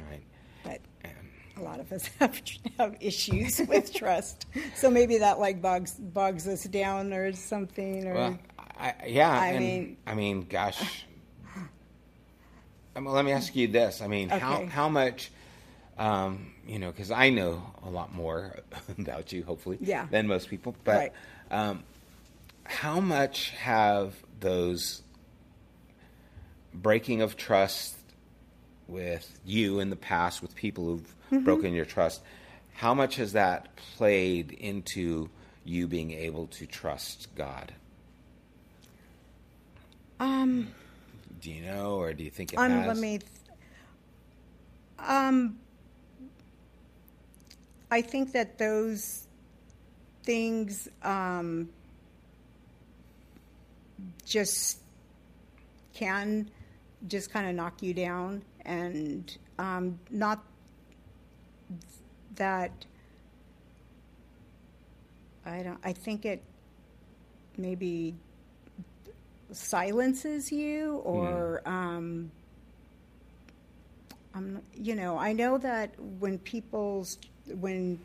[0.10, 0.22] Right.
[0.64, 1.14] But and,
[1.58, 2.42] a lot of us have,
[2.80, 8.08] have issues with trust, so maybe that like bogs bogs us down or something.
[8.08, 8.40] Or well,
[8.80, 9.30] I, yeah.
[9.30, 11.06] I and, mean, I mean, gosh.
[12.96, 14.02] I mean, let me ask you this.
[14.02, 14.40] I mean, okay.
[14.40, 15.32] how how much?
[15.98, 18.58] Um, you know, because I know a lot more
[18.98, 20.08] about you, hopefully, yeah.
[20.10, 20.76] than most people.
[20.86, 21.12] But right.
[21.52, 21.84] um,
[22.72, 25.02] how much have those
[26.74, 27.96] breaking of trust
[28.88, 31.44] with you in the past, with people who've mm-hmm.
[31.44, 32.22] broken your trust,
[32.74, 35.30] how much has that played into
[35.66, 37.74] you being able to trust God?
[40.20, 40.70] Um,
[41.42, 42.88] do you know, or do you think it um, has?
[42.88, 43.18] Let me.
[43.18, 43.32] Th-
[45.00, 45.60] um,
[47.90, 49.28] I think that those
[50.24, 51.70] things um,
[54.26, 54.80] just
[55.94, 56.50] can
[57.08, 60.44] just kind of knock you down and um, not
[62.36, 62.72] that
[65.46, 66.42] I don't I think it
[67.58, 68.16] maybe
[69.52, 71.72] silences you or mm.
[71.72, 72.32] um,
[74.34, 78.00] I'm, you know I know that when people's when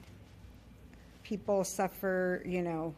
[1.23, 2.95] people suffer you know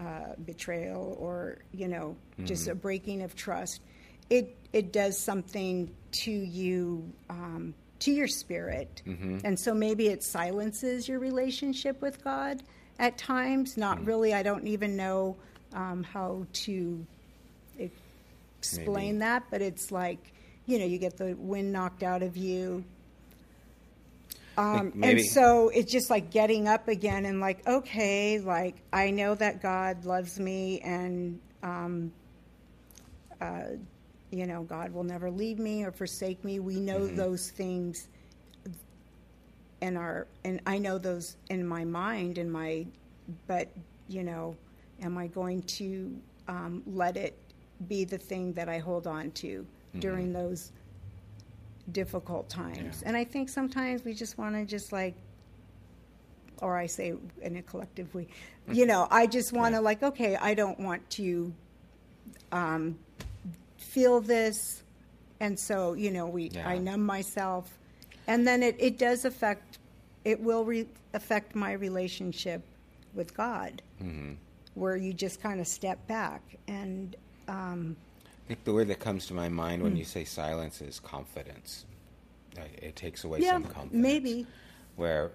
[0.00, 2.46] uh, betrayal or you know mm-hmm.
[2.46, 3.80] just a breaking of trust,
[4.28, 9.38] it it does something to you um, to your spirit, mm-hmm.
[9.44, 12.62] and so maybe it silences your relationship with God
[12.98, 13.76] at times.
[13.76, 14.06] Not mm-hmm.
[14.06, 14.34] really.
[14.34, 15.36] I don't even know
[15.74, 17.06] um, how to
[17.78, 19.18] explain maybe.
[19.18, 20.32] that, but it's like
[20.66, 22.84] you know you get the wind knocked out of you
[24.56, 29.34] um, and so it's just like getting up again and like, okay, like I know
[29.34, 32.12] that God loves me and, um,
[33.40, 33.62] uh,
[34.30, 36.60] you know, God will never leave me or forsake me.
[36.60, 37.16] We know mm-hmm.
[37.16, 38.08] those things
[39.80, 42.86] in our, and I know those in my mind and my,
[43.46, 43.68] but,
[44.08, 44.56] you know,
[45.00, 46.14] am I going to
[46.48, 47.38] um, let it
[47.88, 50.00] be the thing that I hold on to mm-hmm.
[50.00, 50.72] during those
[51.92, 53.00] difficult times.
[53.02, 53.08] Yeah.
[53.08, 55.14] And I think sometimes we just want to just like,
[56.62, 58.28] or I say in a collective we,
[58.70, 59.84] you know, I just want to yeah.
[59.84, 61.52] like, okay, I don't want to
[62.52, 62.98] um,
[63.78, 64.82] feel this.
[65.40, 66.68] And so, you know, we, yeah.
[66.68, 67.78] I numb myself.
[68.26, 69.78] And then it, it does affect,
[70.24, 72.62] it will re- affect my relationship
[73.14, 74.34] with God, mm-hmm.
[74.74, 77.16] where you just kind of step back and,
[77.48, 77.96] um,
[78.50, 79.98] think the word that comes to my mind when mm.
[79.98, 81.84] you say silence is confidence.
[82.82, 84.02] It takes away yeah, some confidence.
[84.02, 84.44] Maybe.
[84.96, 85.30] Where,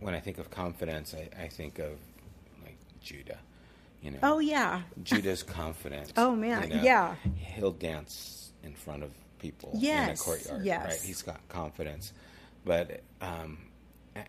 [0.00, 1.92] when I think of confidence, I, I think of
[2.64, 3.38] like Judah.
[4.02, 4.18] You know.
[4.24, 4.82] Oh yeah.
[5.04, 6.12] Judah's confidence.
[6.16, 7.14] oh man, you know, yeah.
[7.36, 10.64] He'll dance in front of people yes, in a courtyard.
[10.64, 10.86] Yes.
[10.86, 11.00] Right.
[11.00, 12.12] He's got confidence,
[12.64, 13.58] but um,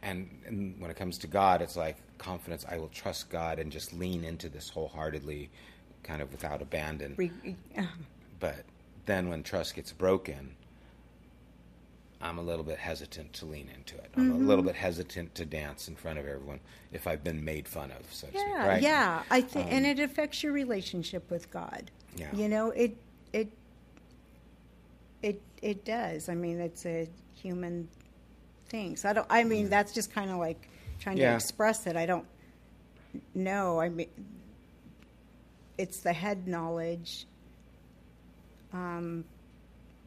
[0.03, 2.63] and, and when it comes to God, it's like confidence.
[2.69, 5.49] I will trust God and just lean into this wholeheartedly,
[6.03, 7.15] kind of without abandon.
[7.17, 7.31] Re-
[7.75, 7.83] uh,
[8.39, 8.63] but
[9.05, 10.55] then when trust gets broken,
[12.21, 14.09] I'm a little bit hesitant to lean into it.
[14.15, 14.43] I'm Mm-hmm.
[14.43, 16.59] a little bit hesitant to dance in front of everyone
[16.91, 18.43] if I've been made fun of, so to speak.
[18.47, 18.81] Yeah, Right?
[18.81, 19.23] yeah.
[19.31, 21.89] I think, and it affects your relationship with God.
[22.17, 22.27] Yeah.
[22.33, 22.97] You know, it
[23.31, 23.49] it
[25.21, 26.27] it it does.
[26.29, 27.87] I mean, it's a human
[28.67, 28.95] thing.
[28.97, 29.27] So I don't.
[29.29, 30.67] I mean, that's just kind of like
[30.99, 31.29] trying Yeah.
[31.31, 31.95] to express it.
[31.95, 32.25] I don't
[33.33, 33.79] know.
[33.79, 34.07] I mean,
[35.77, 37.25] it's the head knowledge.
[38.73, 39.25] Um,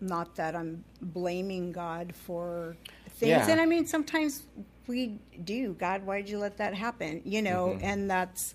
[0.01, 2.77] not that I'm blaming God for
[3.11, 3.51] things, Yeah.
[3.51, 4.43] and I mean sometimes
[4.89, 5.75] we do.
[5.75, 7.23] God, why did you let that happen?
[7.25, 7.85] You know, Mm-hmm.
[7.85, 8.55] and that's,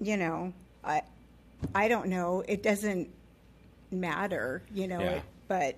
[0.00, 0.52] you know,
[0.82, 1.02] I,
[1.74, 2.42] I don't know.
[2.48, 3.10] It doesn't
[3.90, 5.10] matter, you know, Yeah.
[5.16, 5.76] it, but,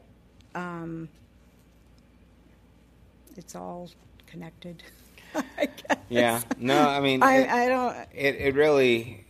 [0.54, 1.08] um,
[3.36, 3.90] it's all
[4.26, 4.82] connected.
[5.34, 5.98] I guess.
[6.08, 6.40] Yeah.
[6.56, 7.96] No, I mean, I, it, I don't.
[8.14, 9.25] it, it really,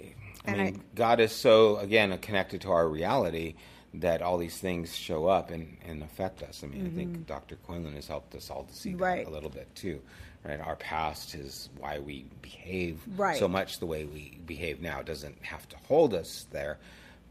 [0.47, 3.55] I And mean, I- God is so, again, connected to our reality
[3.95, 6.63] that all these things show up and, and affect us.
[6.63, 7.57] I mean, I think Dr.
[7.57, 9.03] Quinlan has helped us all to see Mm-hmm.
[9.03, 9.25] Right.
[9.25, 10.01] that a little bit too.
[10.45, 13.37] Right, our past is why we behave Right.
[13.37, 15.01] so much the way we behave now.
[15.01, 16.79] It doesn't have to hold us there,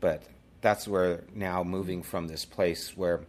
[0.01, 0.23] but
[0.59, 3.21] that's where now moving from this place where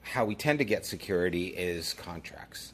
[0.00, 2.72] how we tend to get security is contracts,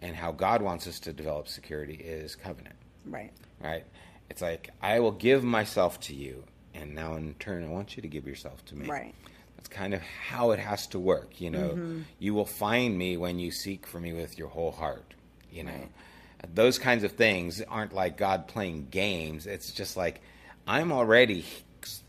[0.00, 3.32] and how God wants us to develop security is covenant Right.
[3.60, 3.84] right?
[4.32, 8.02] It's like I will give myself to you, and now in turn, I want you
[8.02, 8.86] to give yourself to me.
[8.86, 9.14] Right.
[9.56, 11.38] That's kind of how it has to work.
[11.38, 12.00] You know, mm-hmm.
[12.18, 15.04] you will find me when you seek for me with your whole heart.
[15.52, 16.54] You know, Right.
[16.54, 19.46] those kinds of things aren't like God playing games.
[19.46, 20.22] It's just like
[20.66, 21.44] I'm already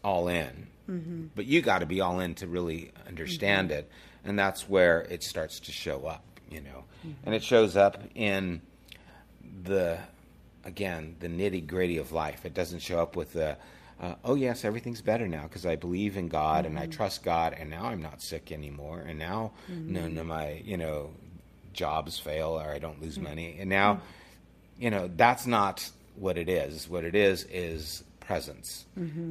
[0.02, 1.26] all in, mm-hmm.
[1.36, 3.80] but you got to be all in to really understand mm-hmm.
[3.80, 3.92] it,
[4.24, 6.24] and that's where it starts to show up.
[6.50, 6.86] You know,
[7.26, 8.62] and it shows up in
[9.66, 10.00] the
[10.64, 12.46] again the nitty gritty of life.
[12.46, 13.58] It doesn't show up with the
[14.00, 16.92] uh, oh yes everything's better now because I believe in God and I mm-hmm.
[16.92, 19.04] trust God and now I'm not sick anymore.
[19.08, 20.18] And now none mm-hmm.
[20.18, 21.12] of my you know
[21.74, 23.24] jobs fail or I don't lose mm-hmm.
[23.24, 23.58] money.
[23.60, 24.02] And now
[24.80, 26.90] you know that's not what it is.
[26.90, 28.86] What it is is presence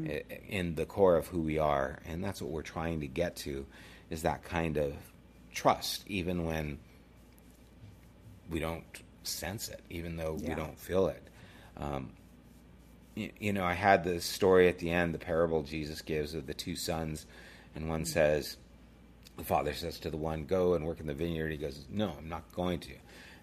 [0.09, 1.99] i- in the core of who we are.
[2.07, 3.66] And that's what we're trying to get to
[4.11, 4.95] is that kind of
[5.53, 6.79] trust even when
[8.51, 8.85] we don't
[9.27, 11.23] sense it, even though we don't feel it.
[11.77, 12.11] Um,
[13.15, 16.47] you, you know, I had the story at the end, the parable Jesus gives of
[16.47, 17.27] the two sons,
[17.75, 18.13] and one mm-hmm.
[18.13, 18.57] says,
[19.37, 22.15] the father says to the one, "Go and work in the vineyard." He goes, "No,
[22.19, 22.95] I'm not going to,"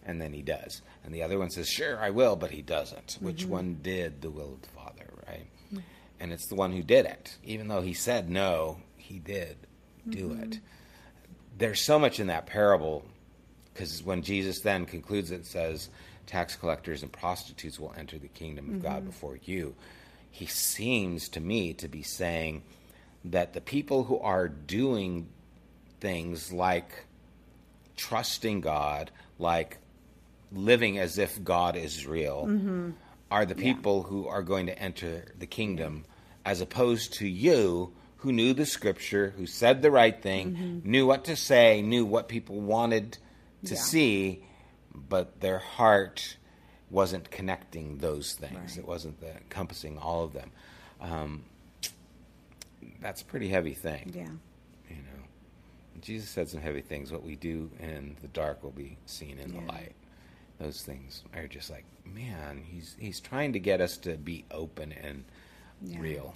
[0.06, 0.82] and then he does.
[1.04, 3.18] And the other one says, "Sure, I will," but he doesn't.
[3.20, 3.52] Which mm-hmm.
[3.52, 5.48] one did the will of the father, right?
[5.68, 5.80] Mm-hmm.
[6.20, 9.58] And it's the one who did it, even though he said no, he did
[10.08, 10.60] do it.
[11.58, 13.04] There's so much in that parable
[13.80, 15.88] because when Jesus then concludes it and says,
[16.28, 19.06] tax collectors and prostitutes will enter the kingdom of God mm-hmm.
[19.06, 19.74] before you,
[20.32, 22.64] he seems to me to be saying
[23.24, 25.30] that the people who are doing
[26.02, 27.06] things like
[27.96, 29.78] trusting God, like
[30.52, 32.90] living as if God is real, mm-hmm.
[33.32, 36.04] are the people who are going to enter the kingdom,
[36.44, 40.92] as opposed to you who knew the scripture, who said the right thing, mm-hmm.
[40.92, 43.18] knew what to say, knew what people wanted
[43.66, 43.80] to Yeah.
[43.82, 44.44] see,
[44.94, 46.38] but their heart
[46.90, 48.56] wasn't connecting those things.
[48.56, 48.78] Right.
[48.78, 50.52] It wasn't the, encompassing all of them.
[51.02, 51.44] Um,
[53.02, 54.30] that's a pretty heavy thing Yeah.
[54.90, 58.98] you know jesus said some heavy things what we do in the dark will be
[59.06, 59.60] seen in Yeah.
[59.62, 59.94] the light
[60.60, 64.92] those things are just like man he's he's trying to get us to be open
[64.92, 65.24] and
[65.82, 65.96] Yeah.
[65.98, 66.02] Hmm.
[66.04, 66.36] real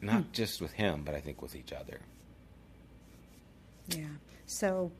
[0.00, 2.00] not just with him but i think with each other
[3.88, 4.06] Yeah.
[4.46, 4.92] So,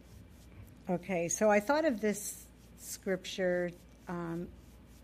[0.90, 1.28] okay.
[1.28, 2.46] So I thought of this
[2.78, 3.70] scripture,
[4.08, 4.48] um,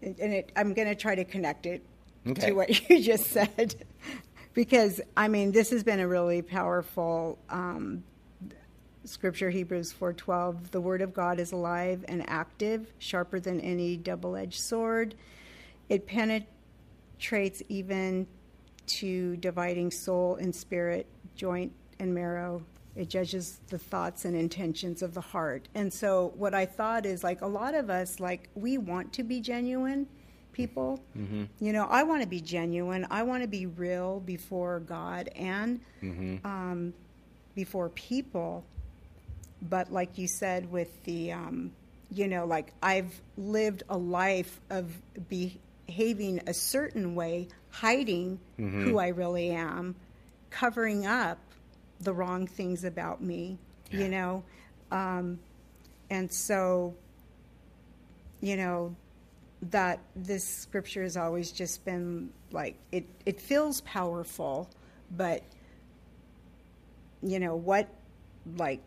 [0.02, 1.82] and it, I'm going to try to connect it
[2.26, 2.46] Okay.
[2.48, 3.74] to what you just said,
[4.54, 8.02] because I mean this has been a really powerful um,
[9.04, 9.50] scripture.
[9.50, 10.70] Hebrews 4:12.
[10.70, 15.14] The word of God is alive and active, sharper than any double-edged sword.
[15.90, 18.26] It penetrates even
[18.86, 21.06] to dividing soul and spirit,
[21.36, 22.62] joint and marrow.
[22.96, 25.68] It judges the thoughts and intentions of the heart.
[25.74, 29.24] And so, what I thought is like a lot of us, like, we want to
[29.24, 30.06] be genuine
[30.52, 31.00] people.
[31.58, 33.06] You know, I want to be genuine.
[33.10, 35.80] I want to be real before God and
[36.44, 36.94] um,
[37.56, 38.64] before people.
[39.60, 41.72] But, like you said, with the, um,
[42.12, 44.92] you know, like I've lived a life of
[45.28, 48.38] behaving a certain way, hiding
[48.84, 49.96] who I really am,
[50.50, 51.38] covering up
[52.00, 53.58] the wrong things about me,
[53.90, 54.00] Yeah.
[54.00, 54.42] you know.
[54.90, 55.38] Um,
[56.10, 56.94] and so,
[58.40, 58.94] you know,
[59.70, 64.68] that this scripture has always just been like it, it feels powerful,
[65.16, 65.42] but
[67.22, 67.88] you know, what,
[68.56, 68.80] like,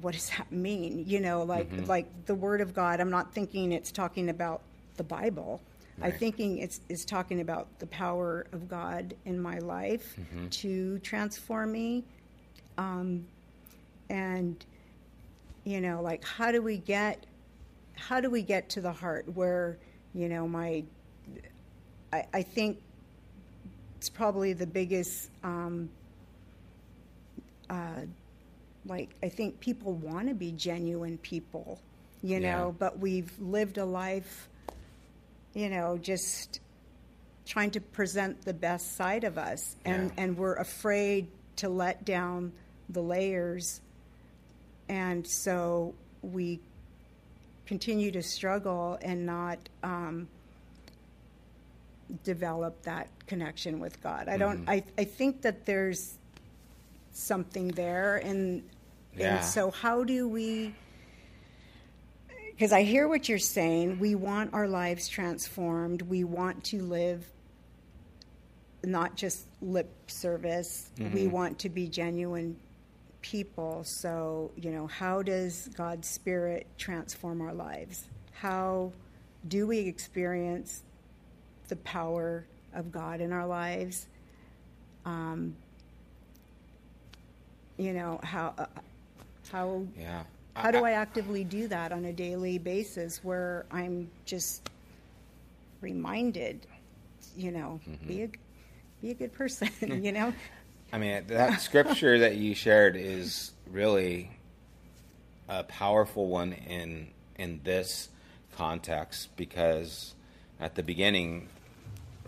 [0.00, 1.04] what does that mean?
[1.06, 1.86] You know, like, Mm-hmm.
[1.86, 3.00] like the Word of God.
[3.00, 4.60] I'm not thinking it's talking about
[4.96, 5.60] the Bible.
[6.02, 10.48] I'm thinking it's it's talking about the power of God in my life Mm-hmm.
[10.48, 12.04] to transform me,
[12.78, 13.26] um,
[14.08, 14.64] and
[15.64, 17.26] you know, like how do we get
[17.94, 19.78] how do we get to the heart where
[20.14, 20.82] you know my
[22.12, 22.80] I, I think
[23.98, 25.90] it's probably the biggest um,
[27.68, 28.00] uh,
[28.86, 31.78] like I think people want to be genuine people,
[32.22, 32.56] you Yeah.
[32.56, 34.48] know, but we've lived a life,
[35.54, 36.60] you know, just
[37.44, 40.22] trying to present the best side of us, and Yeah.
[40.22, 41.28] and we're afraid
[41.60, 42.52] to let down
[42.88, 43.80] the layers,
[44.88, 46.60] and so we
[47.66, 50.26] continue to struggle and not um,
[52.24, 54.28] develop that connection with God.
[54.28, 54.60] I don't.
[54.62, 54.70] Mm-hmm.
[54.70, 56.14] I I think that there's
[57.12, 58.62] something there, and
[59.16, 59.36] Yeah.
[59.36, 60.74] and so how do we?
[62.50, 63.98] Because I hear what you're saying.
[64.00, 66.02] We want our lives transformed.
[66.02, 67.24] We want to live
[68.84, 70.90] not just lip service.
[70.98, 71.30] We Mm-hmm.
[71.30, 72.56] want to be genuine
[73.22, 73.84] people.
[73.84, 78.04] So, you know, how does God's Spirit transform our lives?
[78.32, 78.92] How
[79.48, 80.82] do we experience
[81.68, 84.06] the power of God in our lives?
[85.04, 85.54] Um,
[87.76, 88.66] you know, how, uh,
[89.50, 90.22] how, Yeah.
[90.54, 94.68] how do I actively do that on a daily basis where I'm just
[95.80, 96.66] reminded,
[97.36, 98.28] you know, be a,
[99.00, 99.70] be a good person,
[100.04, 100.32] you know?
[100.92, 104.30] I mean, that scripture that you shared is really
[105.48, 108.08] a powerful one in in this
[108.56, 110.14] context because
[110.58, 111.48] at the beginning,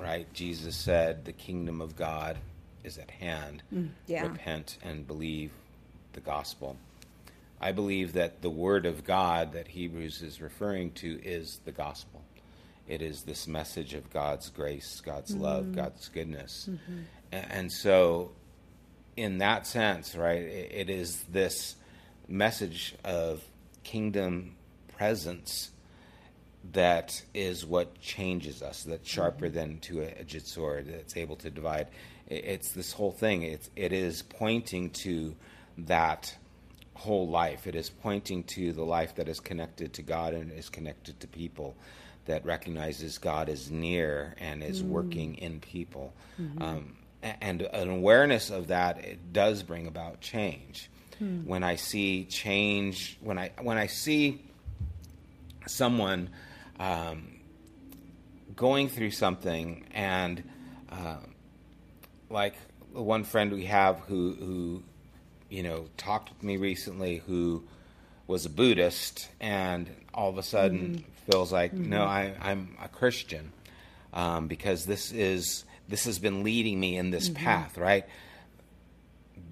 [0.01, 2.39] right, Jesus said, "The kingdom of God
[2.85, 3.63] is at hand.
[3.75, 4.23] Mm, yeah.
[4.23, 5.51] Repent and believe
[6.13, 6.77] the gospel."
[7.61, 12.23] I believe that the word of God that Hebrews is referring to is the gospel.
[12.87, 15.43] It is this message of God's grace, God's mm-hmm.
[15.43, 16.69] love, God's goodness.
[16.71, 16.99] Mm-hmm.
[17.33, 18.33] A- And so
[19.17, 21.77] in that sense, right, it, it is this
[22.29, 23.43] message of
[23.85, 24.57] kingdom
[24.97, 25.71] presence
[26.73, 28.85] that is what changes us.
[28.85, 29.15] That's mm-hmm.
[29.15, 30.87] sharper than to a edged sword.
[30.89, 31.89] That's able to divide.
[32.29, 33.43] It, it's this whole thing.
[33.43, 35.35] It's it is pointing to
[35.79, 36.35] that
[36.95, 37.67] whole life.
[37.67, 41.27] It is pointing to the life that is connected to God and is connected to
[41.27, 41.77] people.
[42.27, 46.13] That recognizes God is near and is working in people.
[46.63, 50.89] Um, and an awareness of that it does bring about change.
[51.45, 54.43] When I see change, when I when I see
[55.67, 56.31] someone
[56.81, 57.41] um,
[58.57, 60.43] going through something and
[60.91, 61.19] uh,
[62.29, 62.55] like
[62.93, 64.83] one friend we have who who
[65.49, 67.63] you know talked with me recently who
[68.33, 71.31] was a Buddhist and all of a sudden mm-hmm.
[71.31, 72.43] feels like no mm-hmm.
[72.43, 73.53] I, I'm a Christian
[74.15, 77.45] um, because this is this has been leading me in this mm-hmm.
[77.45, 78.07] path right?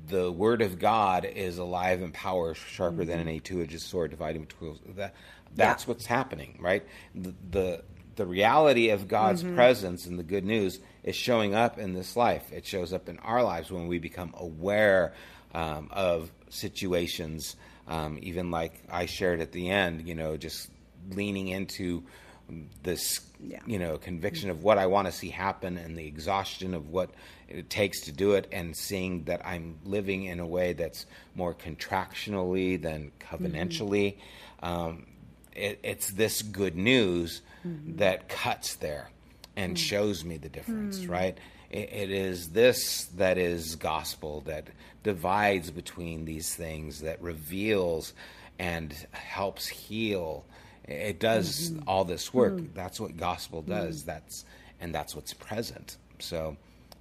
[0.08, 4.78] The word of God is alive and power sharper than any two-edged sword dividing between
[4.96, 5.14] that
[5.54, 6.82] that's what's happening right?
[7.14, 7.82] The, the
[8.16, 12.52] the reality of God's presence and the good news is showing up in this life.
[12.52, 15.14] It shows up in our lives when we become aware
[15.54, 17.56] um, of situations
[17.90, 20.70] um, even like I shared at the end you know just
[21.10, 22.02] leaning into
[22.82, 23.60] this Yeah.
[23.66, 27.10] you know conviction of what I want to see happen and the exhaustion of what
[27.48, 31.54] it takes to do it and seeing that I'm living in a way that's more
[31.54, 34.16] contractionally than covenantally.
[34.62, 35.06] Um,
[35.54, 39.10] it, it's this good news that cuts there
[39.56, 41.36] and shows me the difference right
[41.70, 44.68] it, is this that is gospel that
[45.02, 48.12] divides between these things that reveals
[48.58, 50.44] and helps heal.
[50.84, 51.88] It does mm-hmm.
[51.88, 52.54] all this work.
[52.54, 52.74] Mm-hmm.
[52.74, 54.00] That's what gospel does.
[54.00, 54.10] Mm-hmm.
[54.10, 54.44] That's
[54.80, 55.96] and that's what's present.
[56.18, 56.56] So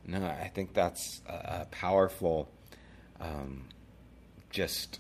[0.10, 2.50] no i think that's a, a powerful
[3.20, 3.66] um,
[4.50, 5.00] just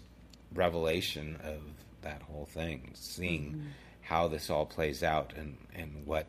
[0.53, 1.61] revelation of
[2.01, 6.27] that whole thing seeing how this all plays out and and what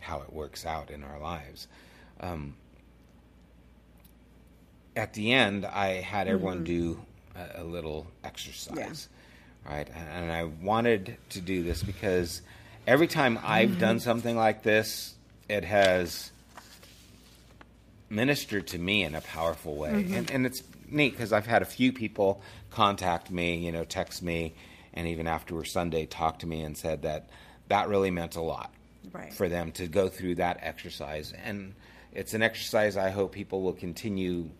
[0.00, 1.68] how it works out in our lives
[2.20, 2.54] um,
[4.96, 6.64] at the end i had everyone mm-hmm.
[6.64, 7.00] do
[7.36, 9.08] a, a little exercise
[9.68, 9.88] right?
[10.14, 12.42] And I wanted to do this because
[12.86, 13.80] every time I've mm-hmm.
[13.80, 15.14] done something like this,
[15.48, 16.30] it has
[18.10, 19.90] ministered to me in a powerful way.
[19.90, 20.14] Mm-hmm.
[20.14, 24.22] And, and it's neat because I've had a few people contact me, you know, text
[24.22, 24.54] me,
[24.92, 27.28] and even after Sunday, talk to me and said that
[27.68, 28.70] that really meant a lot
[29.12, 29.32] Right.
[29.32, 31.34] for them to go through that exercise.
[31.44, 31.74] And
[32.14, 34.50] it's an exercise I hope people will continue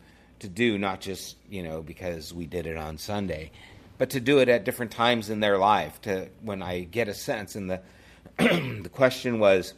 [0.40, 3.50] to do, not just you know because we did it on Sunday,
[3.98, 6.00] but to do it at different times in their life.
[6.02, 7.80] To when I get a sense, and the
[8.38, 9.74] the question was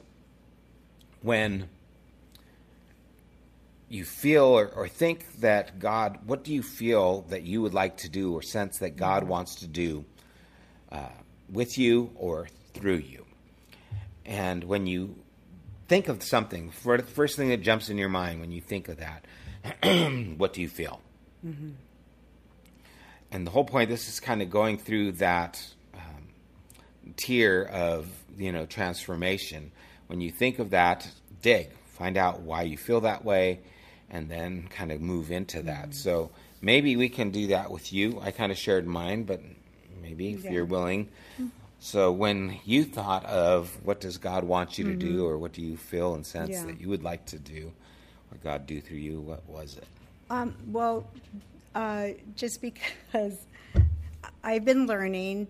[1.22, 1.68] when
[3.88, 7.98] you feel or, or, think that God, what do you feel that you would like
[7.98, 9.30] to do or sense that God mm-hmm.
[9.30, 10.04] wants to do
[10.90, 11.08] uh,
[11.52, 13.24] with you or through you?
[14.24, 15.14] And when you
[15.88, 18.88] think of something, for the first thing that jumps in your mind when you think
[18.88, 19.24] of that,
[20.36, 21.00] what do you feel?
[21.44, 21.70] Mm-hmm.
[23.32, 25.62] And the whole point, this is kind of going through that
[25.94, 26.28] um,
[27.16, 28.06] tier of
[28.38, 29.72] you know transformation.
[30.06, 31.08] When you think of that,
[31.42, 33.60] dig, find out why you feel that way,
[34.10, 35.90] and then kind of move into that.
[35.90, 35.92] Mm-hmm.
[35.92, 36.30] So
[36.60, 38.20] maybe we can do that with you.
[38.22, 39.40] I kind of shared mine, but
[40.00, 40.52] maybe if yeah.
[40.52, 41.08] you're willing.
[41.78, 45.16] So when you thought of what does God want you to mm-hmm.
[45.16, 46.64] do, or what do you feel and sense yeah.
[46.64, 47.72] that you would like to do,
[48.32, 49.86] or God do through you, what was it?
[50.30, 51.06] Um, well,
[51.74, 53.36] uh, just because
[54.42, 55.46] I've been learning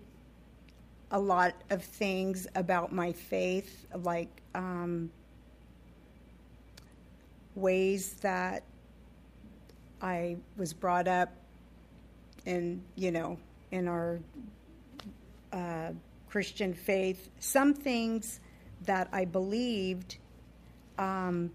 [1.11, 5.09] a lot of things about my faith, like um,
[7.55, 8.63] ways that
[10.01, 11.29] I was brought up
[12.45, 13.37] in, you know,
[13.71, 14.19] in our
[15.51, 15.91] uh,
[16.37, 17.31] Christian faith.
[17.39, 18.41] Some things
[18.85, 20.19] that I believed
[20.99, 21.49] um,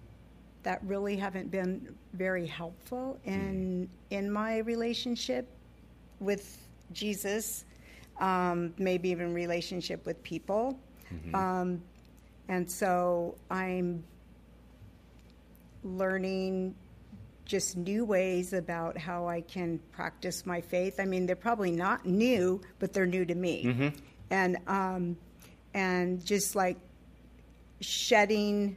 [0.64, 5.48] that really haven't been very helpful in in my relationship
[6.18, 7.64] with Jesus,
[8.18, 10.76] um, maybe even relationship with people.
[11.14, 11.34] Mm-hmm.
[11.36, 11.80] Um,
[12.48, 14.02] and so I'm
[15.84, 16.74] learning
[17.44, 20.98] just new ways about how I can practice my faith.
[20.98, 23.64] I mean, they're probably not new, but they're new to me.
[23.64, 23.88] Mm-hmm.
[24.32, 25.16] And um,
[25.74, 26.78] and just like
[27.80, 28.76] shedding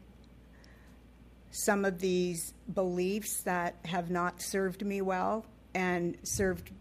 [1.52, 6.72] some of these beliefs that have not served me well and served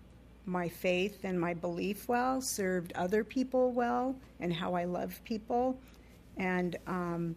[0.46, 5.78] my faith and my belief well, served other people well, and how I love people.
[6.36, 7.36] And um,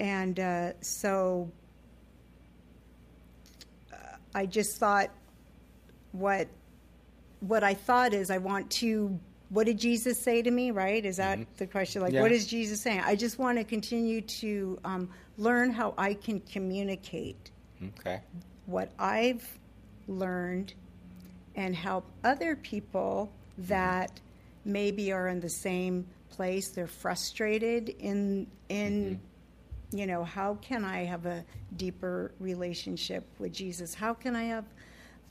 [0.00, 1.50] and uh, so
[3.92, 3.96] uh,
[4.34, 5.10] I just thought
[6.12, 6.48] what
[7.40, 9.18] what I thought is I want to
[9.48, 11.04] what did Jesus say to me, right?
[11.04, 11.50] Is that mm-hmm.
[11.56, 12.02] the question?
[12.02, 12.20] Like, yeah.
[12.20, 13.02] what is Jesus saying?
[13.04, 15.08] I just want to continue to um,
[15.38, 17.52] learn how I can communicate
[18.00, 18.20] okay.
[18.66, 19.46] what I've
[20.08, 20.74] learned
[21.54, 24.72] and help other people that mm-hmm.
[24.72, 26.70] maybe are in the same place.
[26.70, 29.26] They're frustrated in in mm-hmm
[29.92, 31.44] you know, how can I have a
[31.76, 33.94] deeper relationship with Jesus?
[33.94, 34.64] How can I have,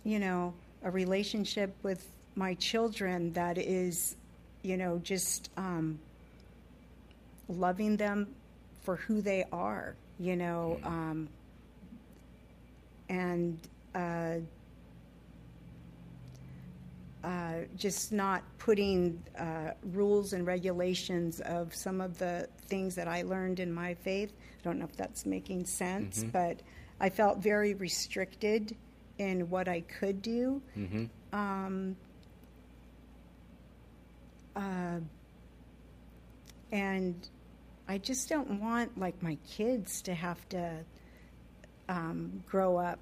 [0.03, 0.53] you know,
[0.86, 4.16] a relationship with my children that is,
[4.62, 6.00] you know, just um,
[7.50, 8.28] loving them
[8.84, 11.28] for who they are, you know, um,
[13.10, 13.58] and
[13.96, 14.36] uh,
[17.24, 23.24] uh, just not putting uh, rules and regulations of some of the things that I
[23.24, 24.32] learned in my faith.
[24.60, 26.30] I don't know if that's making sense, mm-hmm.
[26.30, 26.60] but
[27.00, 28.76] I felt very restricted
[29.18, 30.61] in what I could do.
[30.78, 31.05] Mm-hmm.
[31.34, 31.95] Um,
[34.55, 34.99] uh,
[36.72, 37.30] and
[37.88, 40.84] I just don't want like my kids to have to
[41.88, 42.99] um, grow up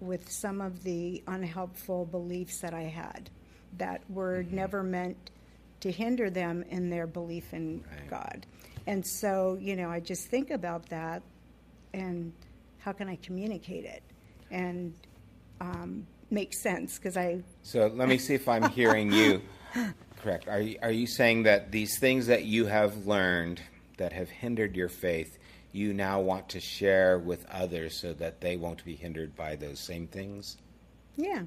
[0.00, 3.30] with some of the unhelpful beliefs that I had
[3.78, 4.56] that were mm-hmm.
[4.56, 5.30] never meant
[5.80, 8.10] to hinder them in their belief in right.
[8.10, 8.46] God.
[8.86, 11.22] And so, you know, I just think about that
[11.92, 12.32] and
[12.78, 14.02] how can I communicate it
[14.50, 14.94] and
[15.60, 17.42] um, make sense because I.
[17.62, 19.42] So let me see if I'm hearing you
[20.22, 20.48] correct.
[20.48, 23.60] Are you, are you saying that these things that you have learned
[23.98, 25.38] that have hindered your faith,
[25.72, 29.78] you now want to share with others so that they won't be hindered by those
[29.78, 30.56] same things?
[31.16, 31.42] Yeah.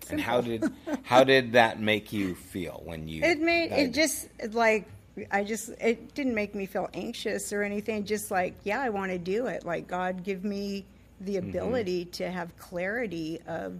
[0.00, 0.10] Simple.
[0.10, 0.64] And how did
[1.02, 3.22] how did that make you feel when you?
[3.22, 4.86] It made it just like
[5.30, 8.04] I just it didn't make me feel anxious or anything.
[8.04, 9.64] Just like yeah, I want to do it.
[9.64, 10.84] Like God, give me
[11.20, 11.48] the mm-hmm.
[11.48, 12.10] ability mm-hmm.
[12.10, 13.74] to have clarity of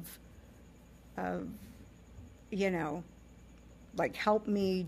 [1.17, 1.49] of
[2.51, 3.03] you know
[3.97, 4.87] like help me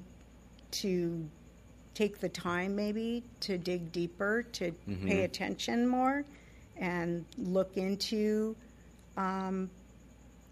[0.70, 1.28] to
[1.94, 5.08] take the time maybe to dig deeper to mm-hmm.
[5.08, 6.24] pay attention more
[6.78, 8.54] and look into
[9.16, 9.70] um,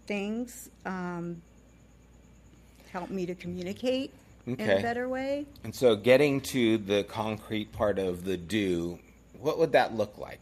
[0.07, 1.41] things, um,
[2.91, 4.13] help me to communicate
[4.47, 4.63] okay.
[4.63, 5.45] in a better way.
[5.63, 8.99] And so, getting to the concrete part of the do,
[9.39, 10.39] what would that look like?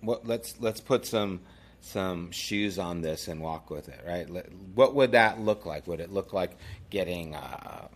[0.00, 1.40] What let's let's put some
[1.80, 4.28] some shoes on this and walk with it, right?
[4.74, 5.86] What would that look like?
[5.86, 6.56] Would it look like
[6.90, 7.88] getting a,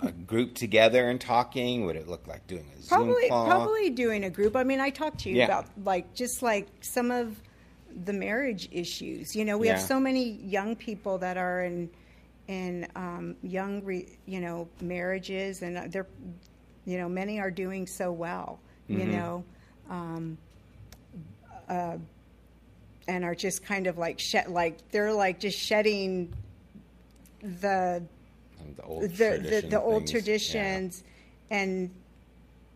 [0.00, 1.84] a group together and talking?
[1.86, 3.46] Would it look like doing a probably, Zoom call?
[3.46, 4.56] Probably doing a group.
[4.56, 5.44] I mean, I talked to you yeah.
[5.44, 7.40] about like just like some of
[8.04, 9.36] the marriage issues.
[9.36, 9.74] You know, we Yeah.
[9.78, 11.90] have so many young people that are in
[12.48, 16.08] in um, young, re, you know, marriages, and they're,
[16.84, 18.58] you know, many are doing so well.
[18.88, 19.12] You Mm-hmm.
[19.12, 19.44] know,
[19.88, 20.38] um,
[21.72, 21.96] uh,
[23.08, 26.32] and are just kind of like shed, like they're like just shedding
[27.42, 28.02] the
[28.76, 31.02] the old the, the, tradition the old traditions
[31.50, 31.90] and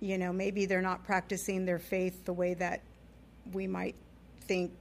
[0.01, 2.81] you know maybe they're not practicing their faith the way that
[3.53, 3.95] we might
[4.49, 4.73] think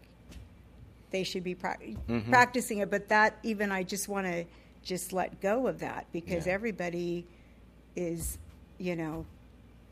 [1.12, 2.30] they should be prac Mm-hmm.
[2.32, 4.46] practicing it but that even i just want to
[4.84, 6.54] just let go of that because Yeah.
[6.54, 7.26] everybody
[7.96, 8.38] is
[8.80, 9.26] you know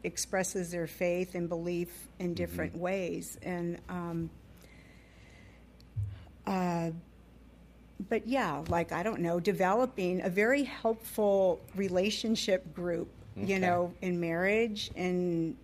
[0.04, 2.26] expresses their faith and belief Mm-hmm.
[2.26, 4.30] in different ways and um,
[6.46, 6.92] uh,
[8.10, 14.20] but yeah, like I don't know, developing a very helpful relationship group, you know, in
[14.20, 15.56] marriage and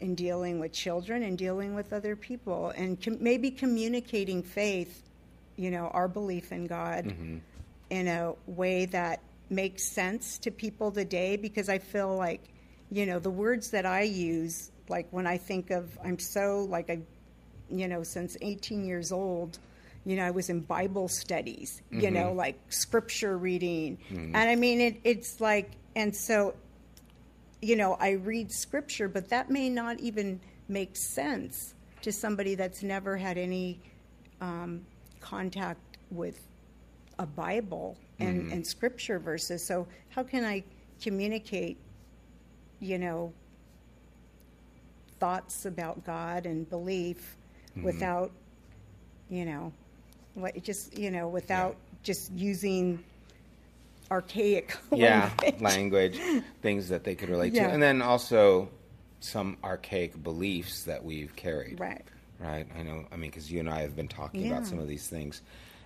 [0.00, 5.02] in dealing with children and dealing with other people, and com- maybe communicating faith,
[5.56, 7.38] you know, our belief in God Mm-hmm.
[7.90, 9.20] in a way that
[9.50, 11.36] makes sense to people today.
[11.36, 12.42] Because I feel like,
[12.90, 16.90] you know, the words that I use, like when I think of, I'm so like
[16.90, 17.00] I
[17.70, 19.58] you know, since 18 years old,
[20.04, 22.38] you know, I was in Bible studies, you know, mm-hmm.
[22.38, 23.98] like scripture reading.
[24.10, 24.34] Mm-hmm.
[24.34, 26.54] And I mean, it, it's like, and so,
[27.60, 32.82] you know, I read scripture, but that may not even make sense to somebody that's
[32.82, 33.80] never had any
[34.40, 34.86] um,
[35.20, 36.40] contact with
[37.18, 38.52] a Bible and, mm-hmm.
[38.52, 39.66] and scripture verses.
[39.66, 40.62] So, how can I
[41.02, 41.76] communicate,
[42.80, 43.32] you know,
[45.18, 47.36] thoughts about God and belief
[47.70, 47.82] mm-hmm.
[47.84, 48.30] without,
[49.28, 49.72] you know,
[50.34, 53.02] what just you know, without just using
[54.10, 55.60] archaic yeah, language.
[55.62, 56.20] language,
[56.62, 57.66] things that they could relate Yeah.
[57.68, 58.68] to, and then also
[59.20, 61.80] some archaic beliefs that we've carried.
[61.80, 62.04] Right.
[62.38, 62.66] Right.
[62.78, 63.04] I know.
[63.10, 64.52] I mean, because you and I have been talking Yeah.
[64.52, 65.42] about some of these things,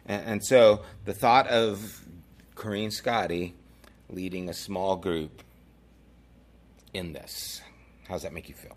[0.07, 2.05] and, and so the thought of
[2.55, 3.53] Corrine Scotti
[4.11, 5.43] leading a small group
[6.95, 7.63] in this,
[8.09, 8.77] how does that make you feel?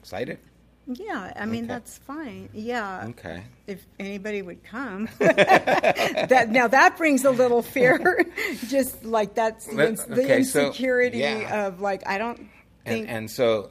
[0.00, 0.38] Excited?
[0.86, 1.66] Yeah, I mean Okay.
[1.66, 2.48] that's fine.
[2.54, 3.06] Yeah.
[3.10, 3.42] Okay.
[3.66, 8.24] If anybody would come, that now that brings a little fear,
[8.68, 11.66] just like that's the, ins- the okay, so, insecurity yeah.
[11.66, 12.50] of like I don't
[12.86, 13.70] And, think and so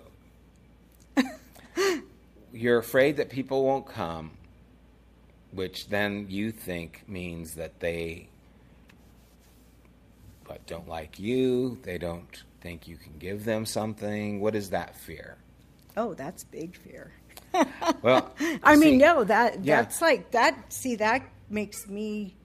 [2.54, 4.32] you're afraid that people won't come,
[5.52, 8.30] which then you think means that they
[10.46, 14.40] what, don't like you, they don't think you can give them something.
[14.40, 15.38] What is that fear?
[15.98, 17.12] oh that's big fear.
[18.04, 18.32] Well,
[18.64, 19.82] I mean no that yeah.
[19.82, 20.72] that's like that.
[20.72, 22.36] See that makes me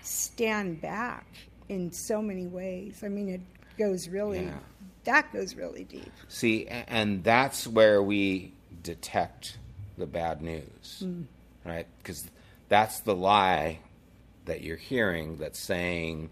[0.00, 1.26] stand back
[1.68, 3.02] in so many ways.
[3.04, 3.40] I mean it
[3.78, 4.58] goes really Yeah.
[5.04, 6.10] that goes really deep.
[6.28, 9.58] See, and that's where we detect
[9.98, 11.22] the bad news, hmm.
[11.64, 11.86] right?
[11.98, 12.24] Because
[12.68, 13.80] that's the lie
[14.46, 16.30] that you're hearing that's saying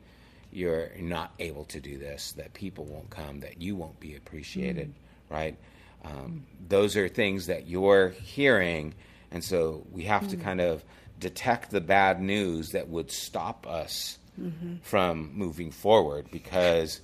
[0.55, 4.89] you're not able to do this, that people won't come, that you won't be appreciated,
[4.89, 5.35] mm.
[5.35, 5.57] right?
[6.05, 8.95] Um, those are things that you're hearing,
[9.31, 10.43] and so we have to mm.
[10.43, 10.85] kind of
[11.19, 14.77] detect the bad news that would stop us mm-hmm.
[14.83, 17.01] from moving forward because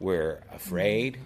[0.00, 1.20] we're afraid mm.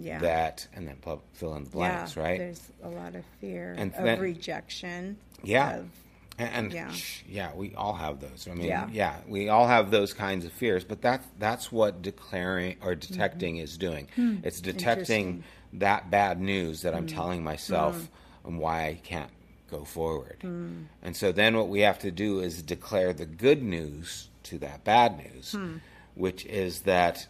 [0.00, 0.20] Yeah.
[0.20, 0.96] that, and then
[1.32, 2.38] fill in the blanks, yeah, right?
[2.38, 5.16] There's a lot of fear And of then- rejection.
[5.42, 5.78] Yeah.
[5.78, 5.90] of-
[6.38, 6.92] And, and Yeah.
[7.28, 8.46] yeah, we all have those.
[8.50, 8.88] I mean, Yeah.
[8.92, 9.16] yeah.
[9.26, 13.76] we all have those kinds of fears, but that that's what declaring or detecting is
[13.76, 14.08] doing.
[14.44, 15.40] It's detecting Mm-hmm.
[15.40, 15.72] Hmm.
[15.72, 15.78] Hmm.
[15.80, 18.08] that bad news that I'm telling myself
[18.44, 19.30] and why I can't
[19.70, 20.38] go forward.
[20.40, 20.84] Hmm.
[21.02, 24.84] And so then what we have to do is declare the good news to that
[24.84, 25.76] bad news, Hmm.
[26.14, 27.26] which is that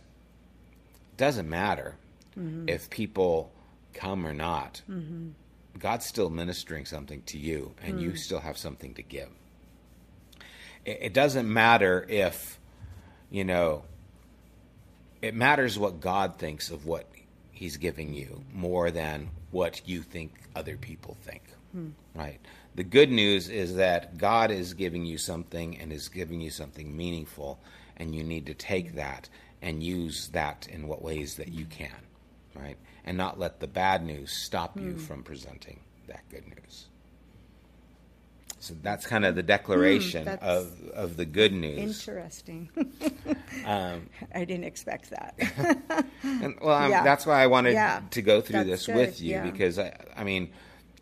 [1.11, 1.97] it doesn't matter
[2.39, 2.69] Mm-hmm.
[2.69, 3.51] if people
[3.95, 4.83] come or not.
[5.79, 7.99] God's still ministering something to you, and Hmm.
[8.01, 9.29] you still have something to give.
[10.85, 12.59] It, it doesn't matter if,
[13.31, 13.85] you know,
[15.22, 17.09] it matters what God thinks of what
[17.51, 21.43] He's giving you more than what you think other people think.
[22.14, 22.41] Right?
[22.76, 26.97] The good news is that God is giving you something and is giving you something
[26.97, 27.59] meaningful,
[27.97, 29.29] and you need to take that
[29.61, 31.91] and use that in what ways that you can.
[32.55, 32.76] Right?
[33.09, 36.89] And not let the bad news stop you from presenting that good news.
[38.61, 41.79] So that's kind of the declaration that's of, of the good news.
[41.79, 42.69] Interesting.
[43.65, 45.35] Um, I didn't expect that.
[46.23, 47.03] And, well, I'm, Yeah.
[47.03, 48.03] that's why I wanted Yeah.
[48.11, 49.43] to go through That's this good, with you yeah.
[49.43, 50.51] because I, I mean,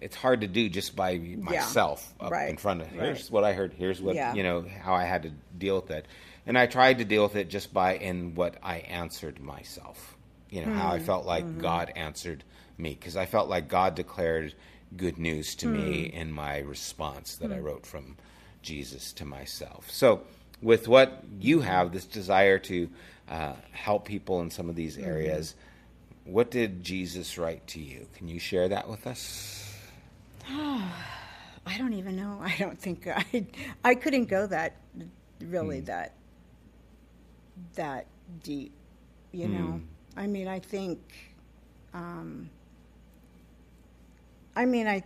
[0.01, 2.89] it's hard to do just by myself up in front of.
[2.89, 3.31] Here's right.
[3.31, 3.73] what I heard.
[3.73, 6.07] Here's what you know how I had to deal with it,
[6.47, 10.16] and I tried to deal with it just by in what I answered myself.
[10.51, 10.95] You know how Hmm.
[10.95, 11.61] I felt like Mm-hmm.
[11.61, 12.45] God answered
[12.79, 14.55] me because I felt like God declared
[14.97, 18.17] good news to me in my response that I wrote from
[18.63, 19.91] Jesus to myself.
[19.91, 20.23] So,
[20.63, 22.89] with what you have, this desire to
[23.29, 25.55] uh, help people in some of these areas,
[26.25, 28.07] what did Jesus write to you?
[28.15, 29.75] Can you share that with us?
[30.49, 32.39] I don't even know.
[32.43, 33.47] I don't think I
[33.85, 34.77] I couldn't go that
[35.41, 36.13] really that
[37.75, 38.07] that
[38.43, 38.73] deep,
[39.33, 39.81] you know.
[40.17, 41.01] I mean, I think
[41.95, 42.51] um
[44.55, 45.03] I mean, I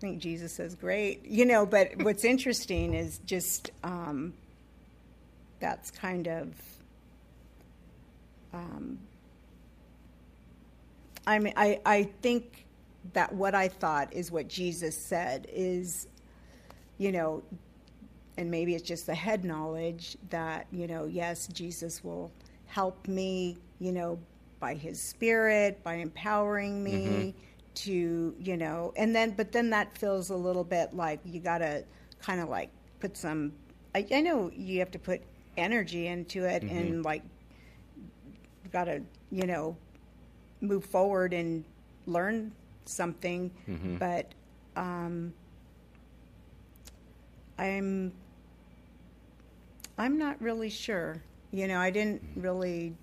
[0.00, 4.34] think Jesus is great, you know, but what's interesting is just um
[5.60, 6.54] that's kind of
[8.52, 8.98] um
[11.26, 12.66] I mean, I, I think
[13.14, 16.06] that what I thought is what Jesus said is,
[16.98, 17.42] you know,
[18.36, 22.30] and maybe it's just the head knowledge that, you know, yes, Jesus will
[22.74, 24.18] help me, you know,
[24.58, 27.38] by his spirit, by empowering me mm-hmm.
[27.74, 31.58] to, you know, and then, but then that feels a little bit like you got
[31.58, 31.84] to
[32.20, 33.52] kind of like put some,
[33.94, 35.22] I, I know you have to put
[35.56, 36.76] energy into it mm-hmm.
[36.76, 37.22] and like,
[38.72, 39.00] got to,
[39.30, 39.76] you know,
[40.60, 41.64] move forward and
[42.06, 42.50] learn
[42.86, 43.98] something, mm-hmm.
[43.98, 44.32] but
[44.74, 45.32] um,
[47.56, 48.12] I'm
[49.96, 51.22] I'm not really sure.
[51.54, 52.96] You know, I didn't really.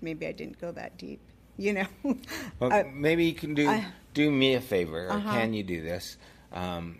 [0.00, 1.20] Maybe I didn't go that deep.
[1.56, 1.86] You know,
[2.58, 5.30] Well, I- maybe you can do I- do me a favor, or Uh-huh.
[5.30, 6.16] can you do this?
[6.52, 6.98] Um,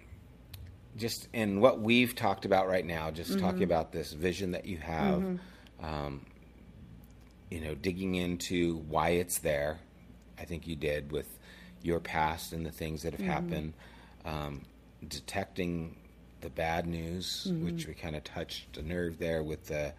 [0.97, 3.41] just in what we've talked about right now, just Mm-hmm.
[3.41, 5.41] talking about this vision that you have,
[5.83, 6.25] um,
[7.51, 9.81] you know, digging into why it's there.
[10.39, 11.39] I think you did with
[11.83, 13.31] your past and the things that have Mm-hmm.
[13.31, 13.73] happened,
[14.25, 14.63] um,
[15.09, 15.97] detecting
[16.43, 17.65] the bad news, Mm-hmm.
[17.65, 19.93] which we kind of touched a nerve there with the,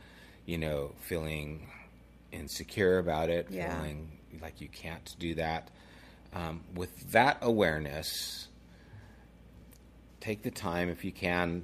[0.46, 1.68] you know, feeling
[2.32, 3.76] insecure about it, Yeah.
[3.76, 5.70] feeling like you can't do that.
[6.34, 8.48] Um, with that awareness,
[10.20, 11.64] take the time if you can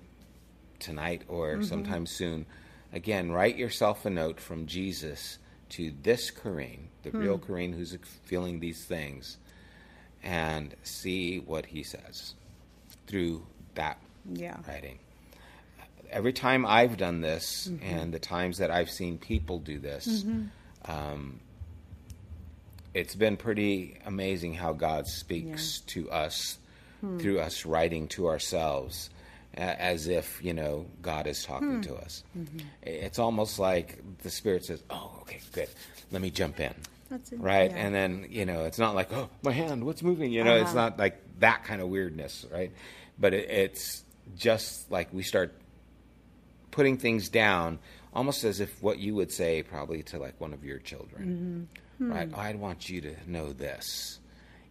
[0.80, 2.46] tonight or sometime soon.
[2.94, 5.38] Again, write yourself a note from Jesus
[5.70, 9.38] to this Corrine, the real Corrine who's feeling these things,
[10.24, 12.34] and see what he says
[13.08, 14.00] through that
[14.32, 15.00] yeah, writing.
[16.12, 17.86] Every time I've done this, mm-hmm.
[17.86, 20.92] and the times that I've seen people do this, mm-hmm.
[20.92, 21.40] um,
[22.94, 26.58] it's been pretty amazing how God speaks to us
[27.02, 27.20] hmm.
[27.20, 29.10] through us writing to ourselves,
[29.54, 31.82] as if you know God is talking hmm.
[31.82, 32.24] to us.
[32.38, 32.60] Mm-hmm.
[32.84, 35.70] It's almost like the Spirit says, "Oh, okay, good.
[36.12, 36.74] Let me jump in."
[37.10, 37.40] that's it.
[37.40, 37.72] right?
[37.72, 37.78] Yeah.
[37.78, 40.32] And then you know, it's not like, oh, my hand, what's moving?
[40.32, 40.90] You know, it's Uh-huh.
[40.90, 42.72] not like that kind of weirdness, right?
[43.18, 44.04] But it, it's
[44.36, 45.54] just like we start
[46.72, 47.80] putting things down,
[48.14, 51.68] almost as if what you would say probably to like one of your children,
[52.02, 52.12] Mm-hmm.
[52.12, 52.28] right?
[52.30, 52.36] Hmm.
[52.40, 54.20] I want you to know this.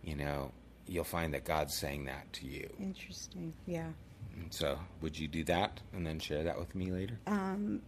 [0.03, 0.53] You know,
[0.87, 2.69] you'll find that God's saying that to you.
[2.81, 3.53] Interesting.
[3.67, 3.89] Yeah.
[4.37, 7.19] And so, would you do that and then share that with me later?
[7.27, 7.83] Um,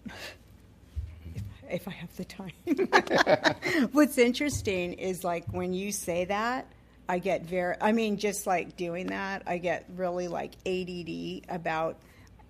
[1.71, 2.53] if I have the time.
[3.93, 6.67] What's interesting is like when you say that,
[7.11, 11.97] I get very, I mean, just like doing that, I get really like ADD about,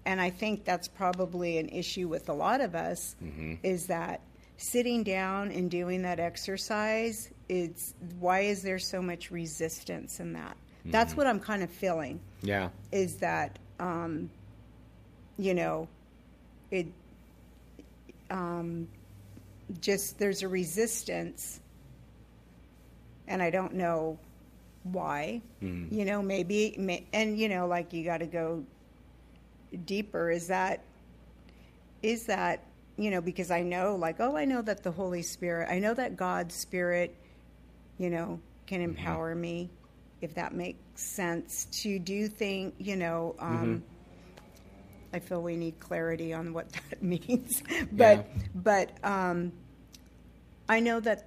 [0.04, 3.16] and I think that's probably an issue with a lot of us
[3.62, 4.20] is that
[4.58, 10.58] sitting down and doing that exercise, it's why is there so much resistance in that?
[10.84, 12.68] That's what I'm kind of feeling Yeah.
[12.92, 14.28] is that um,
[15.38, 15.88] you know
[16.70, 16.86] it
[18.28, 18.88] um,
[19.80, 21.60] just there's a resistance
[23.28, 24.18] and i don't know
[24.84, 25.40] why
[25.90, 28.64] you know maybe may, and you know like you got to go
[29.84, 30.30] deeper.
[30.30, 30.82] Is that
[32.02, 32.64] is that
[32.96, 35.94] you know because i know like oh i know that the holy spirit i know
[35.94, 37.14] that god's spirit
[37.98, 39.70] you know can empower me
[40.20, 43.82] if that makes sense to do thing you know um
[45.12, 47.62] i feel we need clarity on what that means.
[47.92, 48.22] But Yeah.
[48.54, 49.52] but um
[50.68, 51.26] i know that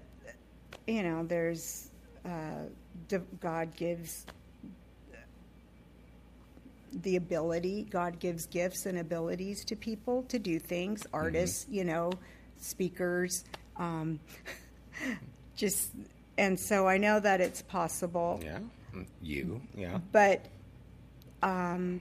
[0.88, 1.90] you know there's
[2.26, 2.66] uh
[3.40, 4.26] god gives
[7.02, 12.12] the ability god gives gifts and abilities to people to do things artists you know
[12.62, 13.46] speakers
[13.78, 14.20] um
[15.56, 15.90] just
[16.38, 18.60] and so i know that it's possible Yeah.
[18.94, 19.62] Mm, You.
[19.76, 19.98] Yeah.
[20.12, 20.46] but
[21.42, 22.00] um,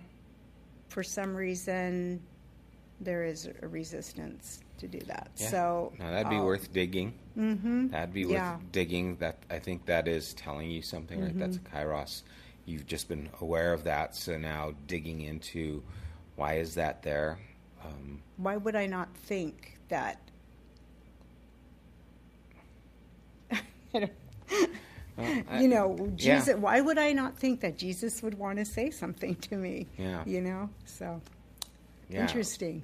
[0.89, 2.21] for some reason
[3.01, 5.31] there is a resistance to do that.
[5.39, 5.49] Yeah.
[5.49, 7.15] So now that'd be I'll- worth digging.
[7.37, 7.89] Mm-hmm.
[7.89, 8.53] That'd be worth Yeah.
[8.55, 8.67] Mm-hmm.
[8.73, 9.17] digging.
[9.17, 11.37] That I think that is telling you something, right?
[11.39, 12.23] That's a kairos.
[12.67, 15.83] You've just been aware of that, so now digging into
[16.37, 17.39] why is that there?
[17.85, 20.21] Um, Why would I not think that?
[23.93, 24.09] Well,
[25.51, 26.39] I- you know, yeah.
[26.39, 26.57] Jesus.
[26.57, 29.87] Why would I not think that Jesus would want to say something to me?
[29.99, 30.23] Yeah.
[30.25, 31.21] You know, so
[32.09, 32.23] Yeah.
[32.23, 32.83] interesting.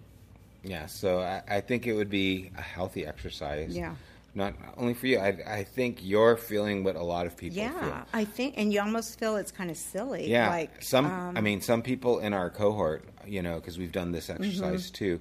[0.64, 3.76] Yeah, so I, I think it would be a healthy exercise.
[3.76, 3.94] Yeah.
[4.34, 7.80] Not only for you, I, I think you're feeling what a lot of people Yeah,
[7.80, 8.06] feel.
[8.12, 10.28] I think, and you almost feel it's kind of silly.
[10.30, 11.06] Yeah, like some.
[11.06, 14.42] um, I mean, some people in our cohort, you know, because we've done this Mm-hmm.
[14.44, 15.20] exercise too.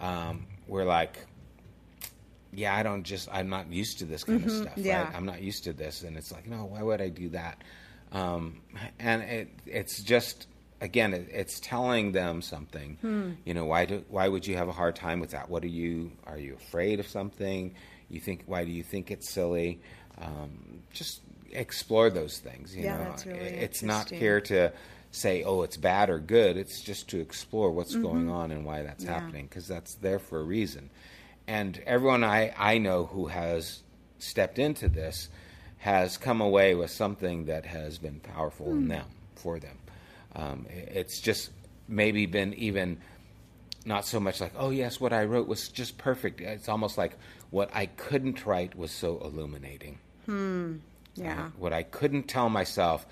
[0.00, 1.18] Um, we're like,
[2.52, 3.28] yeah, I don't just.
[3.32, 4.72] I'm not used to this kind of stuff.
[4.72, 4.84] Mm-hmm.
[4.86, 5.04] yeah.
[5.04, 5.14] Right?
[5.14, 7.62] I'm not used to this, and it's like, no, why would I do that?
[8.12, 8.60] Um,
[8.98, 10.46] and it, it's just.
[10.80, 12.98] Again, it, it's telling them something.
[13.00, 13.32] Hmm.
[13.44, 15.48] You know, why do why would you have a hard time with that?
[15.50, 16.12] What are you?
[16.26, 17.74] Are you afraid of something?
[18.08, 18.44] You think?
[18.46, 19.80] Why do you think it's silly?
[20.20, 21.20] Um, just
[21.52, 22.76] explore those things.
[22.76, 24.72] You Yeah, know, really it's not here to
[25.10, 26.56] say, oh, it's bad or good.
[26.56, 29.12] It's just to explore what's going on and why that's Mm-hmm.
[29.12, 29.20] Yeah.
[29.20, 30.90] happening because that's there for a reason.
[31.46, 33.82] And everyone I, I know who has
[34.18, 35.28] stepped into this
[35.78, 38.78] has come away with something that has been powerful Hmm.
[38.78, 39.06] in them,
[39.36, 39.78] for them.
[40.38, 41.50] Um, it's just
[41.88, 42.98] maybe been even
[43.84, 46.40] not so much like, oh, yes, what I wrote was just perfect.
[46.40, 47.16] It's almost like
[47.50, 49.98] what I couldn't write was so illuminating.
[50.26, 50.76] Hmm.
[51.14, 53.04] Yeah, Uh, what I couldn't tell myself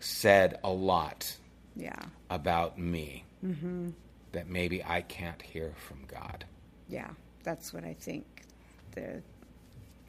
[0.00, 1.36] said a lot
[1.76, 1.94] yeah,
[2.30, 3.90] about me Mm-hmm.
[4.32, 6.44] that maybe I can't hear from God.
[6.88, 7.10] yeah.
[7.44, 8.24] That's what I think.
[8.92, 9.20] The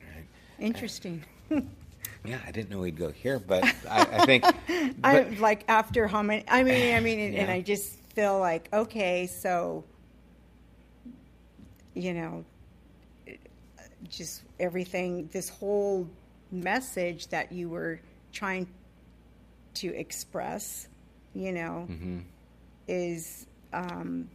[0.02, 0.26] Right?
[0.60, 1.24] interesting.
[2.26, 4.46] Yeah, I didn't know we'd go here, but I, I think.
[5.04, 6.44] I like after how many?
[6.48, 9.84] I mean, I mean, and, and I just feel like okay, so
[11.94, 12.46] you know,
[14.10, 15.30] just everything.
[15.32, 16.08] This whole
[16.52, 18.00] message that you were
[18.32, 18.68] trying
[19.76, 20.88] to express,
[21.34, 22.20] you know, Mm-hmm.
[22.88, 24.30] is um,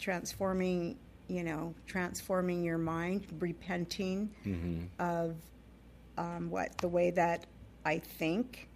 [0.00, 0.96] transforming.
[1.30, 4.84] You know, transforming your mind, repenting Mm-hmm.
[4.98, 5.34] of
[6.18, 7.46] um, what the way that
[7.84, 8.68] I think,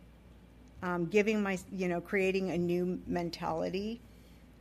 [0.83, 4.01] um, giving my, you know, creating a new mentality.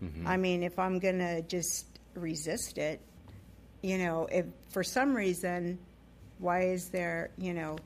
[0.03, 0.27] Mm-hmm.
[0.27, 2.99] I mean, if I'm gonna just resist it,
[3.81, 5.79] you know, if for some reason,
[6.39, 7.77] why is there, you know,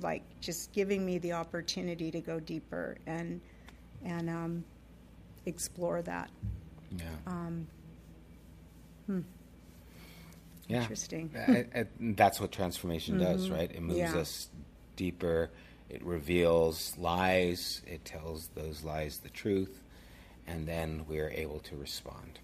[0.00, 3.40] like just giving me the opportunity to go deeper and
[4.04, 4.64] and um,
[5.46, 6.30] explore that.
[6.96, 7.04] yeah.
[7.26, 7.66] Um,
[10.68, 10.82] yeah.
[10.82, 11.30] interesting.
[11.48, 13.70] I- I- that's what transformation does, right?
[13.70, 14.14] It moves Mm-hmm.
[14.16, 14.20] Yeah.
[14.20, 14.48] us
[14.96, 15.50] deeper.
[15.88, 17.82] It reveals lies.
[17.86, 19.82] It tells those lies the truth,
[20.46, 22.38] and then we are able to respond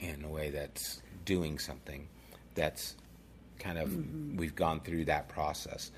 [0.00, 2.08] in a way that's doing something
[2.54, 2.96] that's
[3.58, 4.36] kind of Mm-hmm.
[4.36, 5.90] we've gone through that process,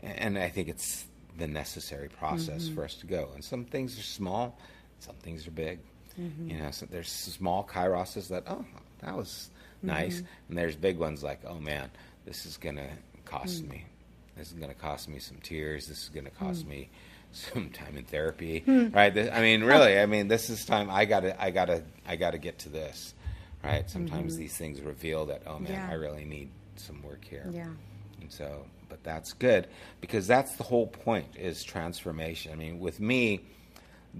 [0.00, 1.04] and I think it's
[1.38, 2.74] the necessary process Mm-hmm.
[2.74, 3.30] for us to go.
[3.34, 4.58] And some things are small,
[4.98, 5.78] some things are big.
[6.20, 6.50] Mm-hmm.
[6.50, 8.64] You know, so there's small kairoses that oh
[9.00, 9.50] that was
[9.84, 10.26] nice, Mm-hmm.
[10.50, 11.90] and there's big ones like oh man,
[12.24, 12.88] this is gonna
[13.24, 13.70] cost Mm.
[13.70, 13.84] me.
[14.36, 15.86] This is gonna cost me some tears.
[15.86, 16.38] This is gonna Mm.
[16.38, 16.88] cost me
[17.32, 18.62] some time in therapy,
[18.92, 19.12] right?
[19.12, 22.38] This, I mean, really, I mean, this is time I gotta, I gotta, I gotta
[22.38, 23.14] get to this,
[23.64, 23.88] right?
[23.90, 25.72] Sometimes these things reveal that oh man, Mm-hmm.
[25.74, 25.90] Yeah.
[25.90, 27.46] I really need some work here.
[27.50, 27.68] Yeah.
[28.20, 29.66] And so, but that's good
[30.00, 32.52] because that's the whole point is transformation.
[32.52, 33.40] I mean, with me,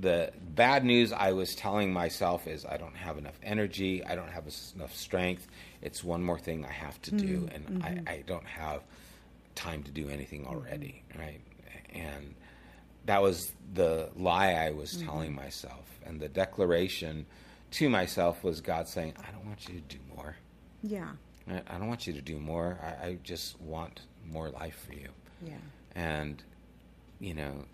[0.00, 4.30] the bad news I was telling myself is I don't have enough energy, I don't
[4.30, 5.46] have enough strength.
[5.82, 8.08] It's one more thing I have to do, mm, and I, mm-hmm.
[8.08, 8.82] I don't have
[9.54, 11.40] time to do anything already, right?
[11.92, 12.34] And
[13.04, 15.06] that was the lie I was mm-hmm.
[15.06, 15.84] telling myself.
[16.04, 17.26] And the declaration
[17.72, 20.36] to myself was God saying, I don't want you to do more.
[20.82, 21.10] Yeah.
[21.48, 22.78] I I don't want you to do more.
[22.82, 25.08] I, I just want more life for you.
[25.42, 25.54] Yeah.
[25.94, 26.42] And,
[27.20, 27.66] you know,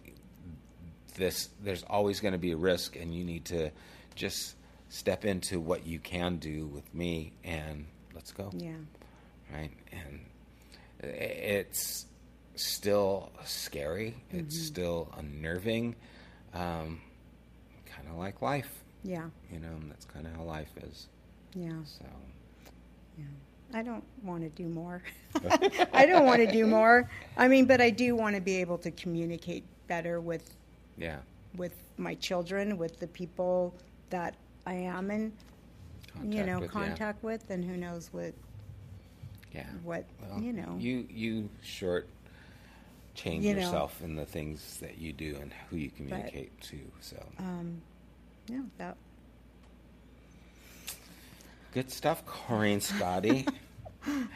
[1.10, 3.70] this there's always going to be a risk, and you need to
[4.14, 4.56] just
[4.88, 8.50] step into what you can do with me, and let's go.
[8.52, 8.72] Yeah.
[9.52, 9.70] Right?
[9.92, 10.20] And
[11.02, 12.06] it's
[12.56, 14.14] still scary.
[14.30, 15.96] It's still unnerving.
[16.54, 17.00] Um,
[17.86, 18.70] kind of like life,
[19.02, 19.28] Yeah.
[19.50, 19.68] you know.
[19.68, 21.08] And that's kind of how life is.
[21.54, 21.82] Yeah.
[21.84, 22.04] So.
[23.18, 23.24] yeah
[23.72, 25.02] I don't want to do more.
[25.92, 27.08] I don't want to do more.
[27.36, 30.56] I mean, but I do want to be able to communicate better with
[31.00, 31.18] Yeah.
[31.56, 33.74] with my children, with the people
[34.10, 34.36] that
[34.66, 35.32] I am in,
[36.22, 36.86] you Contact know, with, yeah.
[36.86, 38.34] contact with, and who knows what
[39.54, 39.66] Yeah.
[39.82, 40.76] what Well, you know.
[40.78, 42.08] You you short
[43.14, 43.60] change You know.
[43.62, 46.78] yourself in the things that you do and who you communicate to.
[47.00, 47.82] So um,
[48.48, 48.96] yeah, that
[51.72, 53.48] good stuff, Corrine Scotti.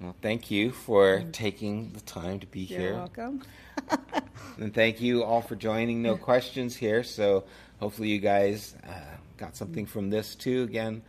[0.00, 2.94] well, thank you for taking the time to be you're here.
[2.94, 3.42] welcome.
[4.58, 6.02] And thank you all for joining.
[6.02, 7.44] No questions here, so
[7.80, 10.64] hopefully you guys uh, got something from this too.
[10.64, 11.02] Again,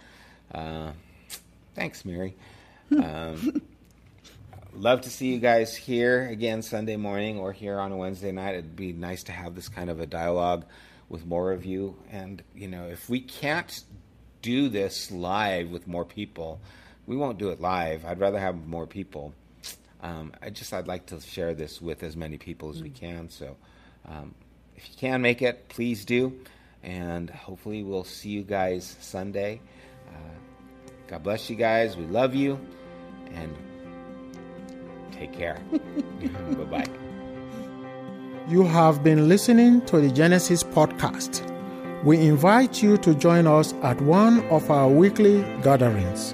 [0.54, 0.92] uh,
[1.76, 2.36] thanks, Mary.
[2.92, 3.62] Um,
[4.74, 8.56] love to see you guys here again Sunday morning or here on a Wednesday night.
[8.56, 10.66] It'd be nice to have this kind of a dialogue
[11.10, 11.96] with more of you.
[12.12, 13.84] And, you know, if we can't
[14.42, 16.62] do this live with more people,
[17.08, 18.06] we won't do it live.
[18.06, 19.34] I'd rather have more people.
[20.02, 23.30] Um, I just, I'd like to share this with as many people as we can.
[23.30, 23.58] So
[24.08, 24.34] um,
[24.76, 26.40] if you can make it, please do.
[26.84, 29.62] And hopefully we'll see you guys Sunday.
[30.08, 30.12] Uh,
[31.08, 31.98] God bless you guys.
[31.98, 32.60] We love you.
[33.34, 33.56] And
[35.12, 35.60] take care.
[35.72, 36.88] bye bye.
[38.48, 41.46] You have been listening to the Genesis podcast.
[42.04, 46.34] We invite you to join us at one of our weekly gatherings.